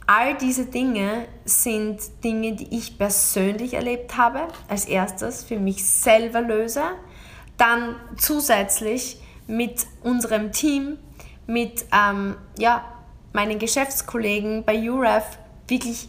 all 0.06 0.34
diese 0.36 0.66
Dinge 0.66 1.26
sind 1.44 2.00
Dinge, 2.24 2.54
die 2.54 2.74
ich 2.76 2.96
persönlich 2.96 3.74
erlebt 3.74 4.16
habe, 4.16 4.48
als 4.68 4.86
erstes 4.86 5.44
für 5.44 5.58
mich 5.58 5.84
selber 5.84 6.40
löse, 6.40 6.82
dann 7.58 7.96
zusätzlich 8.16 9.20
mit 9.46 9.86
unserem 10.02 10.52
Team, 10.52 10.98
mit 11.46 11.84
ähm, 11.92 12.36
ja, 12.58 12.84
meinen 13.32 13.58
Geschäftskollegen 13.58 14.64
bei 14.64 14.88
UREF 14.88 15.38
wirklich 15.66 16.08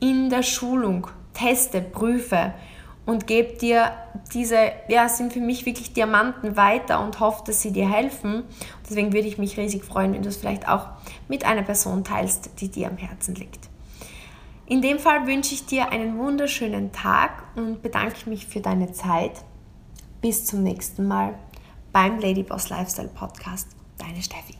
in 0.00 0.30
der 0.30 0.42
Schulung 0.42 1.08
teste, 1.34 1.80
prüfe 1.80 2.54
und 3.06 3.26
gebe 3.26 3.56
dir 3.56 3.92
diese, 4.34 4.72
ja, 4.88 5.08
sind 5.08 5.32
für 5.32 5.40
mich 5.40 5.64
wirklich 5.64 5.92
Diamanten 5.92 6.56
weiter 6.56 7.02
und 7.02 7.20
hoffe, 7.20 7.44
dass 7.46 7.62
sie 7.62 7.72
dir 7.72 7.88
helfen. 7.88 8.42
Deswegen 8.88 9.12
würde 9.12 9.28
ich 9.28 9.38
mich 9.38 9.56
riesig 9.56 9.84
freuen, 9.84 10.12
wenn 10.12 10.22
du 10.22 10.28
es 10.28 10.36
vielleicht 10.36 10.68
auch 10.68 10.88
mit 11.28 11.44
einer 11.44 11.62
Person 11.62 12.04
teilst, 12.04 12.60
die 12.60 12.68
dir 12.68 12.88
am 12.88 12.96
Herzen 12.96 13.36
liegt. 13.36 13.68
In 14.66 14.82
dem 14.82 14.98
Fall 14.98 15.28
wünsche 15.28 15.54
ich 15.54 15.64
dir 15.64 15.90
einen 15.90 16.18
wunderschönen 16.18 16.90
Tag 16.90 17.44
und 17.54 17.82
bedanke 17.82 18.28
mich 18.28 18.46
für 18.46 18.60
deine 18.60 18.92
Zeit. 18.92 19.44
Bis 20.20 20.44
zum 20.44 20.64
nächsten 20.64 21.06
Mal 21.06 21.34
beim 21.92 22.18
Ladyboss 22.18 22.68
Lifestyle 22.68 23.08
Podcast. 23.08 23.68
Deine 23.96 24.20
Steffi. 24.22 24.55